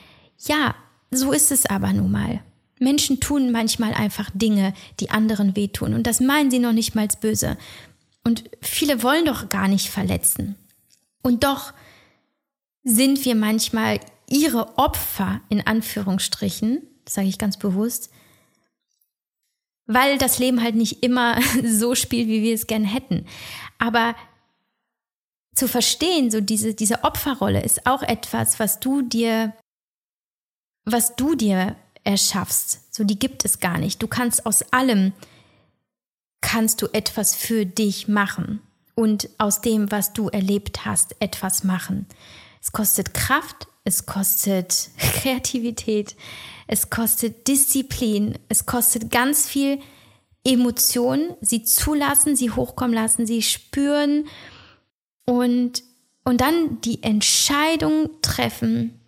Ja, 0.47 0.77
so 1.11 1.33
ist 1.33 1.51
es 1.51 1.67
aber 1.67 1.93
nun 1.93 2.13
mal. 2.13 2.41
Menschen 2.79 3.21
tun 3.21 3.53
manchmal 3.53 3.95
einfach 3.95 4.31
Dinge, 4.35 4.75
die 5.01 5.11
anderen 5.11 5.57
wehtun 5.57 5.95
und 5.95 6.07
das 6.07 6.21
meinen 6.21 6.51
sie 6.51 6.59
noch 6.59 6.73
nicht 6.73 6.95
mal 6.95 7.09
böse. 7.21 7.57
Und 8.25 8.45
viele 8.63 9.03
wollen 9.03 9.27
doch 9.27 9.49
gar 9.49 9.69
nicht 9.69 9.91
verletzen. 9.91 10.57
Und 11.23 11.45
doch 11.45 11.73
sind 12.83 13.25
wir 13.25 13.35
manchmal 13.35 14.01
ihre 14.29 14.79
Opfer 14.79 15.41
in 15.49 15.67
Anführungsstrichen, 15.67 16.83
sage 17.09 17.29
ich 17.29 17.39
ganz 17.39 17.59
bewusst, 17.59 18.11
weil 19.87 20.19
das 20.19 20.39
Leben 20.39 20.63
halt 20.63 20.75
nicht 20.75 21.03
immer 21.03 21.39
so 21.65 21.95
spielt, 21.95 22.29
wie 22.29 22.43
wir 22.43 22.55
es 22.55 22.67
gern 22.67 22.85
hätten. 22.85 23.27
Aber 23.79 24.15
zu 25.55 25.69
verstehen, 25.69 26.31
so 26.31 26.41
diese, 26.41 26.75
diese 26.75 27.05
Opferrolle 27.05 27.63
ist 27.63 27.87
auch 27.87 28.03
etwas, 28.03 28.59
was 28.59 28.81
du 28.81 29.03
dir, 29.03 29.55
was 30.85 31.17
du 31.17 31.35
dir 31.35 31.77
erschaffst. 32.05 32.81
So, 32.95 33.03
die 33.03 33.19
gibt 33.19 33.45
es 33.45 33.59
gar 33.59 33.79
nicht. 33.79 34.03
Du 34.03 34.07
kannst 34.07 34.47
aus 34.47 34.63
allem 34.73 35.13
kannst 36.41 36.83
du 36.83 36.89
etwas 36.93 37.35
für 37.35 37.65
dich 37.65 38.07
machen 38.07 38.61
und 38.95 39.31
aus 39.39 39.63
dem, 39.63 39.91
was 39.91 40.13
du 40.13 40.29
erlebt 40.29 40.85
hast, 40.85 41.17
etwas 41.19 41.65
machen. 41.65 42.07
Es 42.61 42.71
kostet 42.71 43.15
Kraft, 43.15 43.67
es 43.85 44.05
kostet 44.07 44.91
Kreativität, 44.99 46.17
es 46.67 46.91
kostet 46.91 47.49
Disziplin, 47.49 48.39
es 48.49 48.67
kostet 48.67 49.11
ganz 49.11 49.49
viel 49.49 49.81
Emotionen, 50.45 51.35
sie 51.41 51.65
zulassen, 51.65 52.37
sie 52.37 52.51
hochkommen 52.51 52.95
lassen, 52.95 53.27
sie 53.27 53.41
spüren 53.41 54.27
und, 55.25 55.83
und 56.25 56.41
dann 56.43 56.81
die 56.83 57.03
Entscheidung 57.03 58.11
treffen, 58.21 59.01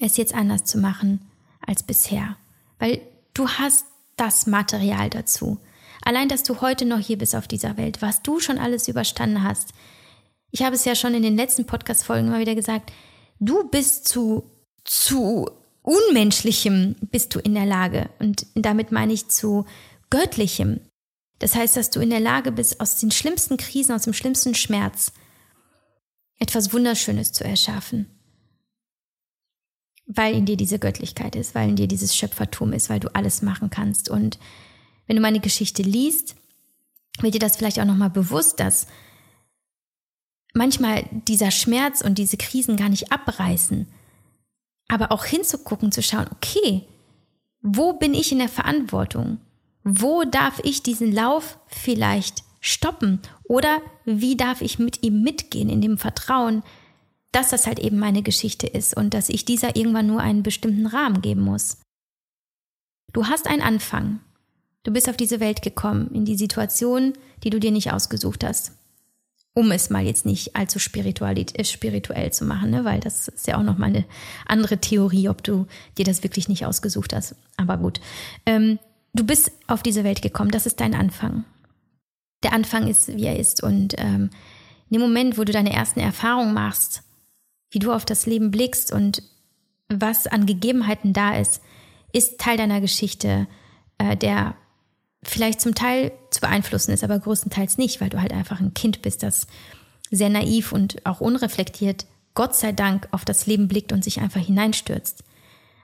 es 0.00 0.18
jetzt 0.18 0.34
anders 0.34 0.64
zu 0.64 0.78
machen 0.78 1.27
als 1.68 1.82
bisher. 1.82 2.36
Weil 2.78 3.00
du 3.34 3.48
hast 3.48 3.86
das 4.16 4.46
Material 4.46 5.10
dazu. 5.10 5.58
Allein, 6.02 6.28
dass 6.28 6.42
du 6.42 6.60
heute 6.60 6.84
noch 6.84 6.98
hier 6.98 7.18
bist 7.18 7.34
auf 7.34 7.48
dieser 7.48 7.76
Welt, 7.76 8.02
was 8.02 8.22
du 8.22 8.40
schon 8.40 8.58
alles 8.58 8.88
überstanden 8.88 9.42
hast. 9.42 9.70
Ich 10.50 10.62
habe 10.62 10.74
es 10.74 10.84
ja 10.84 10.94
schon 10.94 11.14
in 11.14 11.22
den 11.22 11.36
letzten 11.36 11.66
Podcast-Folgen 11.66 12.28
immer 12.28 12.40
wieder 12.40 12.54
gesagt, 12.54 12.92
du 13.38 13.68
bist 13.68 14.08
zu, 14.08 14.50
zu 14.84 15.50
Unmenschlichem 15.82 16.96
bist 17.00 17.34
du 17.34 17.38
in 17.38 17.54
der 17.54 17.66
Lage. 17.66 18.10
Und 18.18 18.46
damit 18.54 18.92
meine 18.92 19.12
ich 19.12 19.28
zu 19.28 19.64
Göttlichem. 20.10 20.80
Das 21.38 21.54
heißt, 21.54 21.76
dass 21.76 21.90
du 21.90 22.00
in 22.00 22.10
der 22.10 22.20
Lage 22.20 22.52
bist, 22.52 22.80
aus 22.80 22.96
den 22.96 23.10
schlimmsten 23.10 23.56
Krisen, 23.56 23.94
aus 23.94 24.02
dem 24.02 24.12
schlimmsten 24.12 24.54
Schmerz 24.54 25.12
etwas 26.38 26.72
Wunderschönes 26.72 27.32
zu 27.32 27.44
erschaffen. 27.44 28.17
Weil 30.08 30.34
in 30.34 30.46
dir 30.46 30.56
diese 30.56 30.78
Göttlichkeit 30.78 31.36
ist, 31.36 31.54
weil 31.54 31.68
in 31.68 31.76
dir 31.76 31.86
dieses 31.86 32.16
Schöpfertum 32.16 32.72
ist, 32.72 32.90
weil 32.90 32.98
du 32.98 33.14
alles 33.14 33.42
machen 33.42 33.70
kannst. 33.70 34.08
Und 34.08 34.38
wenn 35.06 35.16
du 35.16 35.22
meine 35.22 35.40
Geschichte 35.40 35.82
liest, 35.82 36.34
wird 37.20 37.34
dir 37.34 37.40
das 37.40 37.56
vielleicht 37.56 37.78
auch 37.78 37.84
nochmal 37.84 38.10
bewusst, 38.10 38.58
dass 38.58 38.86
manchmal 40.54 41.04
dieser 41.12 41.50
Schmerz 41.50 42.00
und 42.00 42.16
diese 42.18 42.36
Krisen 42.36 42.76
gar 42.76 42.88
nicht 42.88 43.12
abreißen, 43.12 43.86
aber 44.88 45.12
auch 45.12 45.24
hinzugucken, 45.24 45.92
zu 45.92 46.02
schauen, 46.02 46.26
okay, 46.32 46.84
wo 47.60 47.92
bin 47.92 48.14
ich 48.14 48.32
in 48.32 48.38
der 48.38 48.48
Verantwortung? 48.48 49.38
Wo 49.84 50.24
darf 50.24 50.60
ich 50.64 50.82
diesen 50.82 51.12
Lauf 51.12 51.58
vielleicht 51.66 52.44
stoppen? 52.60 53.20
Oder 53.44 53.80
wie 54.04 54.36
darf 54.36 54.62
ich 54.62 54.78
mit 54.78 55.02
ihm 55.02 55.22
mitgehen 55.22 55.68
in 55.68 55.80
dem 55.80 55.98
Vertrauen, 55.98 56.62
dass 57.32 57.50
das 57.50 57.66
halt 57.66 57.78
eben 57.78 57.98
meine 57.98 58.22
Geschichte 58.22 58.66
ist 58.66 58.96
und 58.96 59.14
dass 59.14 59.28
ich 59.28 59.44
dieser 59.44 59.76
irgendwann 59.76 60.06
nur 60.06 60.20
einen 60.20 60.42
bestimmten 60.42 60.86
Rahmen 60.86 61.20
geben 61.20 61.42
muss? 61.42 61.78
Du 63.12 63.26
hast 63.26 63.46
einen 63.46 63.62
Anfang. 63.62 64.20
Du 64.82 64.92
bist 64.92 65.08
auf 65.08 65.16
diese 65.16 65.40
Welt 65.40 65.62
gekommen, 65.62 66.10
in 66.14 66.24
die 66.24 66.36
Situation, 66.36 67.14
die 67.42 67.50
du 67.50 67.60
dir 67.60 67.70
nicht 67.70 67.92
ausgesucht 67.92 68.44
hast. 68.44 68.72
Um 69.54 69.72
es 69.72 69.90
mal 69.90 70.04
jetzt 70.04 70.24
nicht 70.24 70.54
allzu 70.54 70.78
äh, 70.78 71.64
spirituell 71.64 72.32
zu 72.32 72.44
machen, 72.44 72.70
ne? 72.70 72.84
weil 72.84 73.00
das 73.00 73.28
ist 73.28 73.46
ja 73.46 73.58
auch 73.58 73.62
nochmal 73.62 73.88
eine 73.88 74.04
andere 74.46 74.78
Theorie, 74.78 75.28
ob 75.28 75.42
du 75.42 75.66
dir 75.96 76.04
das 76.04 76.22
wirklich 76.22 76.48
nicht 76.48 76.64
ausgesucht 76.64 77.12
hast. 77.12 77.34
Aber 77.56 77.76
gut. 77.76 78.00
Ähm, 78.46 78.78
du 79.14 79.24
bist 79.24 79.50
auf 79.66 79.82
diese 79.82 80.04
Welt 80.04 80.22
gekommen, 80.22 80.50
das 80.50 80.66
ist 80.66 80.80
dein 80.80 80.94
Anfang. 80.94 81.44
Der 82.44 82.52
Anfang 82.52 82.86
ist, 82.86 83.08
wie 83.08 83.24
er 83.24 83.38
ist. 83.38 83.62
Und 83.62 83.94
ähm, 83.98 84.30
in 84.90 84.98
dem 84.98 85.02
Moment, 85.02 85.38
wo 85.38 85.44
du 85.44 85.52
deine 85.52 85.72
ersten 85.72 86.00
Erfahrungen 86.00 86.54
machst, 86.54 87.02
wie 87.70 87.78
du 87.78 87.92
auf 87.92 88.04
das 88.04 88.26
Leben 88.26 88.50
blickst 88.50 88.92
und 88.92 89.22
was 89.88 90.26
an 90.26 90.46
Gegebenheiten 90.46 91.12
da 91.12 91.36
ist, 91.36 91.62
ist 92.12 92.38
Teil 92.38 92.56
deiner 92.56 92.80
Geschichte, 92.80 93.46
äh, 93.98 94.16
der 94.16 94.54
vielleicht 95.22 95.60
zum 95.60 95.74
Teil 95.74 96.12
zu 96.30 96.40
beeinflussen 96.40 96.92
ist, 96.92 97.04
aber 97.04 97.18
größtenteils 97.18 97.78
nicht, 97.78 98.00
weil 98.00 98.10
du 98.10 98.20
halt 98.20 98.32
einfach 98.32 98.60
ein 98.60 98.74
Kind 98.74 99.02
bist, 99.02 99.22
das 99.22 99.46
sehr 100.10 100.30
naiv 100.30 100.72
und 100.72 101.04
auch 101.04 101.20
unreflektiert, 101.20 102.06
Gott 102.34 102.54
sei 102.54 102.72
Dank, 102.72 103.08
auf 103.10 103.24
das 103.24 103.46
Leben 103.46 103.68
blickt 103.68 103.92
und 103.92 104.04
sich 104.04 104.20
einfach 104.20 104.40
hineinstürzt. 104.40 105.24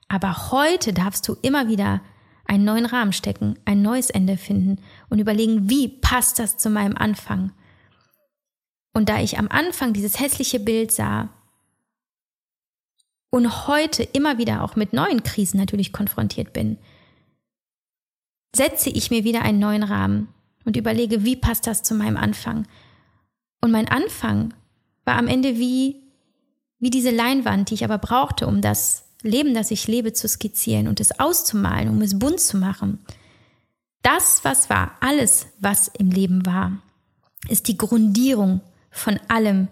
Aber 0.09 0.53
heute 0.53 0.93
darfst 0.93 1.27
du 1.27 1.37
immer 1.43 1.69
wieder 1.69 2.01
einen 2.47 2.65
neuen 2.65 2.87
Rahmen 2.87 3.13
stecken, 3.13 3.59
ein 3.65 3.83
neues 3.83 4.11
Ende 4.11 4.37
finden 4.37 4.81
und 5.09 5.19
überlegen, 5.19 5.69
wie 5.69 5.89
passt 5.89 6.39
das 6.39 6.57
zu 6.57 6.71
meinem 6.71 6.97
Anfang? 6.97 7.53
Und 8.93 9.09
da 9.09 9.21
ich 9.21 9.39
am 9.39 9.49
Anfang 9.49 9.93
dieses 9.93 10.21
hässliche 10.21 10.61
Bild 10.61 10.93
sah 10.93 11.31
und 13.35 13.67
heute 13.67 14.05
immer 14.05 14.39
wieder 14.39 14.63
auch 14.63 14.77
mit 14.77 14.93
neuen 14.93 15.25
Krisen 15.25 15.59
natürlich 15.59 15.93
konfrontiert 15.93 16.53
bin, 16.53 16.79
setze 18.55 18.91
ich 18.91 19.11
mir 19.11 19.25
wieder 19.25 19.43
einen 19.43 19.59
neuen 19.59 19.83
Rahmen 19.83 20.29
und 20.65 20.77
überlege, 20.77 21.25
wie 21.25 21.35
passt 21.35 21.67
das 21.67 21.83
zu 21.83 21.97
meinem 21.97 22.17
Anfang. 22.17 22.69
Und 23.61 23.73
mein 23.73 23.89
Anfang 23.89 24.55
war 25.05 25.17
am 25.17 25.27
Ende 25.27 25.57
wie, 25.57 25.97
wie 26.79 26.91
diese 26.91 27.11
Leinwand, 27.11 27.71
die 27.71 27.75
ich 27.75 27.83
aber 27.83 27.99
brauchte, 27.99 28.47
um 28.47 28.61
das 28.61 29.03
Leben, 29.23 29.53
das 29.53 29.73
ich 29.73 29.89
lebe, 29.89 30.13
zu 30.13 30.29
skizzieren 30.29 30.87
und 30.87 31.01
es 31.01 31.19
auszumalen, 31.19 31.89
um 31.89 32.03
es 32.03 32.17
bunt 32.17 32.39
zu 32.39 32.57
machen. 32.57 33.01
Das, 34.03 34.45
was 34.45 34.71
war, 34.71 34.93
alles, 35.01 35.49
was 35.59 35.89
im 35.89 36.13
Leben 36.13 36.47
war, 36.47 36.79
ist 37.49 37.67
die 37.67 37.79
Grundierung 37.79 38.61
von 38.93 39.19
allem, 39.27 39.67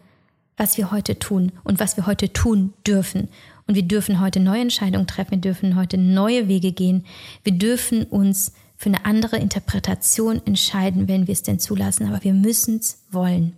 was 0.57 0.77
wir 0.77 0.91
heute 0.91 1.19
tun 1.19 1.53
und 1.65 1.81
was 1.81 1.97
wir 1.97 2.07
heute 2.07 2.33
tun 2.33 2.73
dürfen. 2.87 3.29
Und 3.67 3.75
wir 3.75 3.83
dürfen 3.83 4.21
heute 4.21 4.41
neue 4.41 4.63
Entscheidungen 4.63 5.07
treffen, 5.07 5.33
wir 5.33 5.39
dürfen 5.39 5.77
heute 5.77 5.99
neue 5.99 6.49
Wege 6.49 6.73
gehen, 6.73 7.05
wir 7.45 7.53
dürfen 7.53 8.05
uns 8.05 8.53
für 8.77 8.89
eine 8.89 9.05
andere 9.05 9.37
Interpretation 9.37 10.43
entscheiden, 10.45 11.07
wenn 11.07 11.29
wir 11.29 11.33
es 11.33 11.43
denn 11.43 11.61
zulassen, 11.61 12.09
aber 12.09 12.25
wir 12.25 12.35
müssen 12.35 12.79
es 12.79 13.05
wollen. 13.11 13.55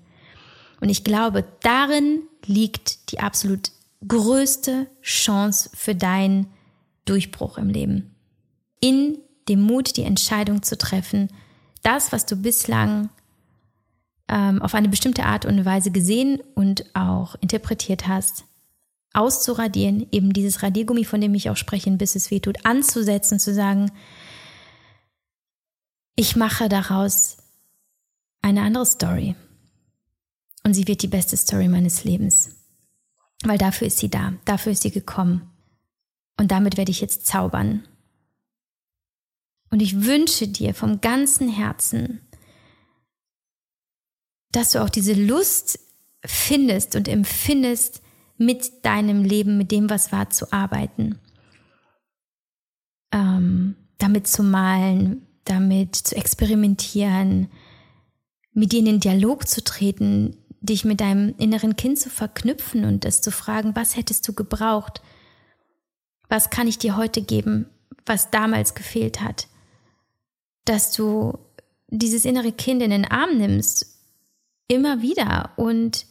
Und 0.80 0.90
ich 0.90 1.04
glaube, 1.04 1.44
darin 1.62 2.22
liegt 2.44 3.10
die 3.10 3.20
absolut 3.20 3.70
größte 4.06 4.86
Chance 5.02 5.70
für 5.72 5.94
deinen 5.94 6.46
Durchbruch 7.06 7.56
im 7.56 7.70
Leben. 7.70 8.14
In 8.80 9.18
dem 9.48 9.62
Mut, 9.62 9.96
die 9.96 10.02
Entscheidung 10.02 10.62
zu 10.62 10.76
treffen, 10.76 11.28
das, 11.82 12.12
was 12.12 12.26
du 12.26 12.36
bislang 12.36 13.08
ähm, 14.28 14.60
auf 14.62 14.74
eine 14.74 14.88
bestimmte 14.88 15.24
Art 15.24 15.44
und 15.44 15.64
Weise 15.64 15.90
gesehen 15.90 16.40
und 16.54 16.84
auch 16.94 17.34
interpretiert 17.40 18.08
hast, 18.08 18.44
auszuradieren, 19.14 20.06
eben 20.12 20.32
dieses 20.32 20.62
Radiergummi, 20.62 21.04
von 21.04 21.20
dem 21.20 21.34
ich 21.34 21.48
auch 21.48 21.56
spreche, 21.56 21.90
bis 21.92 22.16
es 22.16 22.30
weh 22.30 22.40
tut, 22.40 22.66
anzusetzen, 22.66 23.38
zu 23.38 23.54
sagen, 23.54 23.90
ich 26.16 26.36
mache 26.36 26.68
daraus 26.68 27.38
eine 28.42 28.62
andere 28.62 28.86
Story. 28.86 29.34
Und 30.64 30.74
sie 30.74 30.86
wird 30.86 31.02
die 31.02 31.08
beste 31.08 31.36
Story 31.36 31.68
meines 31.68 32.04
Lebens. 32.04 32.50
Weil 33.44 33.58
dafür 33.58 33.86
ist 33.86 33.98
sie 33.98 34.10
da, 34.10 34.34
dafür 34.44 34.72
ist 34.72 34.82
sie 34.82 34.90
gekommen. 34.90 35.50
Und 36.38 36.50
damit 36.50 36.76
werde 36.76 36.90
ich 36.90 37.00
jetzt 37.00 37.26
zaubern. 37.26 37.86
Und 39.70 39.82
ich 39.82 40.04
wünsche 40.04 40.48
dir 40.48 40.74
vom 40.74 41.00
ganzen 41.00 41.48
Herzen, 41.48 42.20
dass 44.52 44.70
du 44.70 44.82
auch 44.82 44.88
diese 44.88 45.14
Lust 45.14 45.80
findest 46.24 46.96
und 46.96 47.08
empfindest, 47.08 48.00
mit 48.36 48.84
deinem 48.84 49.24
Leben, 49.24 49.58
mit 49.58 49.70
dem, 49.70 49.90
was 49.90 50.12
war, 50.12 50.30
zu 50.30 50.52
arbeiten. 50.52 51.18
Ähm, 53.12 53.76
damit 53.98 54.26
zu 54.26 54.42
malen, 54.42 55.26
damit 55.44 55.94
zu 55.94 56.16
experimentieren, 56.16 57.48
mit 58.52 58.72
dir 58.72 58.80
in 58.80 58.86
den 58.86 59.00
Dialog 59.00 59.46
zu 59.48 59.62
treten, 59.62 60.36
dich 60.60 60.84
mit 60.84 61.00
deinem 61.00 61.34
inneren 61.38 61.76
Kind 61.76 61.98
zu 61.98 62.08
verknüpfen 62.08 62.84
und 62.84 63.04
es 63.04 63.20
zu 63.20 63.30
fragen, 63.30 63.76
was 63.76 63.96
hättest 63.96 64.26
du 64.26 64.32
gebraucht? 64.32 65.02
Was 66.28 66.50
kann 66.50 66.66
ich 66.66 66.78
dir 66.78 66.96
heute 66.96 67.22
geben, 67.22 67.66
was 68.06 68.30
damals 68.30 68.74
gefehlt 68.74 69.20
hat? 69.20 69.48
Dass 70.64 70.92
du 70.92 71.38
dieses 71.88 72.24
innere 72.24 72.52
Kind 72.52 72.82
in 72.82 72.90
den 72.90 73.04
Arm 73.04 73.36
nimmst, 73.36 74.00
immer 74.68 75.02
wieder 75.02 75.50
und, 75.56 76.06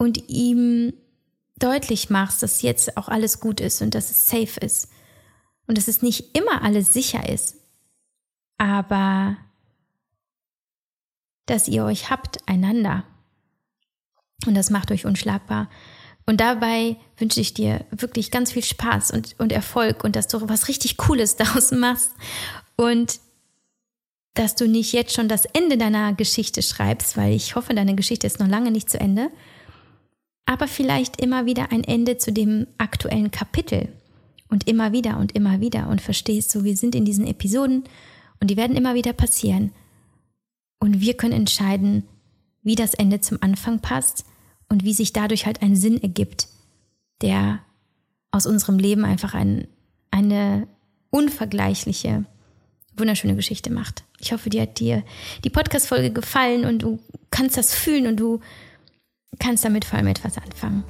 und 0.00 0.30
ihm 0.30 0.94
deutlich 1.58 2.08
machst, 2.08 2.42
dass 2.42 2.62
jetzt 2.62 2.96
auch 2.96 3.08
alles 3.08 3.38
gut 3.38 3.60
ist 3.60 3.82
und 3.82 3.94
dass 3.94 4.10
es 4.10 4.30
safe 4.30 4.58
ist 4.60 4.88
und 5.66 5.76
dass 5.76 5.88
es 5.88 6.00
nicht 6.00 6.34
immer 6.34 6.62
alles 6.62 6.94
sicher 6.94 7.28
ist, 7.28 7.56
aber 8.56 9.36
dass 11.44 11.68
ihr 11.68 11.84
euch 11.84 12.08
habt 12.08 12.38
einander. 12.48 13.04
Und 14.46 14.54
das 14.54 14.70
macht 14.70 14.90
euch 14.90 15.04
unschlagbar. 15.04 15.68
Und 16.24 16.40
dabei 16.40 16.96
wünsche 17.18 17.42
ich 17.42 17.52
dir 17.52 17.84
wirklich 17.90 18.30
ganz 18.30 18.52
viel 18.52 18.64
Spaß 18.64 19.10
und, 19.10 19.38
und 19.38 19.52
Erfolg 19.52 20.02
und 20.02 20.16
dass 20.16 20.28
du 20.28 20.48
was 20.48 20.68
richtig 20.68 20.96
Cooles 20.96 21.36
daraus 21.36 21.72
machst 21.72 22.12
und 22.76 23.20
dass 24.32 24.54
du 24.54 24.66
nicht 24.66 24.94
jetzt 24.94 25.12
schon 25.12 25.28
das 25.28 25.44
Ende 25.44 25.76
deiner 25.76 26.14
Geschichte 26.14 26.62
schreibst, 26.62 27.18
weil 27.18 27.34
ich 27.34 27.54
hoffe, 27.54 27.74
deine 27.74 27.96
Geschichte 27.96 28.26
ist 28.26 28.40
noch 28.40 28.48
lange 28.48 28.70
nicht 28.70 28.88
zu 28.88 28.98
Ende, 28.98 29.30
aber 30.46 30.68
vielleicht 30.68 31.20
immer 31.20 31.46
wieder 31.46 31.72
ein 31.72 31.84
Ende 31.84 32.18
zu 32.18 32.32
dem 32.32 32.66
aktuellen 32.78 33.30
Kapitel. 33.30 33.88
Und 34.48 34.66
immer 34.66 34.92
wieder 34.92 35.18
und 35.18 35.32
immer 35.32 35.60
wieder. 35.60 35.88
Und 35.88 36.00
verstehst 36.00 36.50
so, 36.50 36.64
wir 36.64 36.76
sind 36.76 36.94
in 36.94 37.04
diesen 37.04 37.26
Episoden. 37.26 37.84
Und 38.40 38.50
die 38.50 38.56
werden 38.56 38.76
immer 38.76 38.94
wieder 38.94 39.12
passieren. 39.12 39.72
Und 40.80 41.00
wir 41.00 41.14
können 41.14 41.34
entscheiden, 41.34 42.04
wie 42.62 42.74
das 42.74 42.94
Ende 42.94 43.20
zum 43.20 43.38
Anfang 43.42 43.80
passt. 43.80 44.24
Und 44.68 44.84
wie 44.84 44.92
sich 44.92 45.12
dadurch 45.12 45.46
halt 45.46 45.62
ein 45.62 45.76
Sinn 45.76 46.02
ergibt, 46.02 46.48
der 47.22 47.60
aus 48.30 48.46
unserem 48.46 48.78
Leben 48.78 49.04
einfach 49.04 49.34
ein, 49.34 49.66
eine 50.10 50.66
unvergleichliche, 51.10 52.24
wunderschöne 52.96 53.36
Geschichte 53.36 53.72
macht. 53.72 54.04
Ich 54.20 54.32
hoffe, 54.32 54.50
dir 54.50 54.62
hat 54.62 54.78
dir 54.78 55.02
die 55.44 55.50
Podcast-Folge 55.50 56.12
gefallen 56.12 56.64
und 56.64 56.82
du 56.82 57.00
kannst 57.30 57.56
das 57.56 57.74
fühlen 57.74 58.06
und 58.06 58.18
du 58.18 58.40
kannst 59.38 59.64
damit 59.64 59.84
vor 59.84 59.98
allem 59.98 60.08
etwas 60.08 60.36
anfangen. 60.38 60.84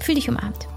Fühl 0.00 0.14
dich 0.14 0.28
umarmt. 0.28 0.68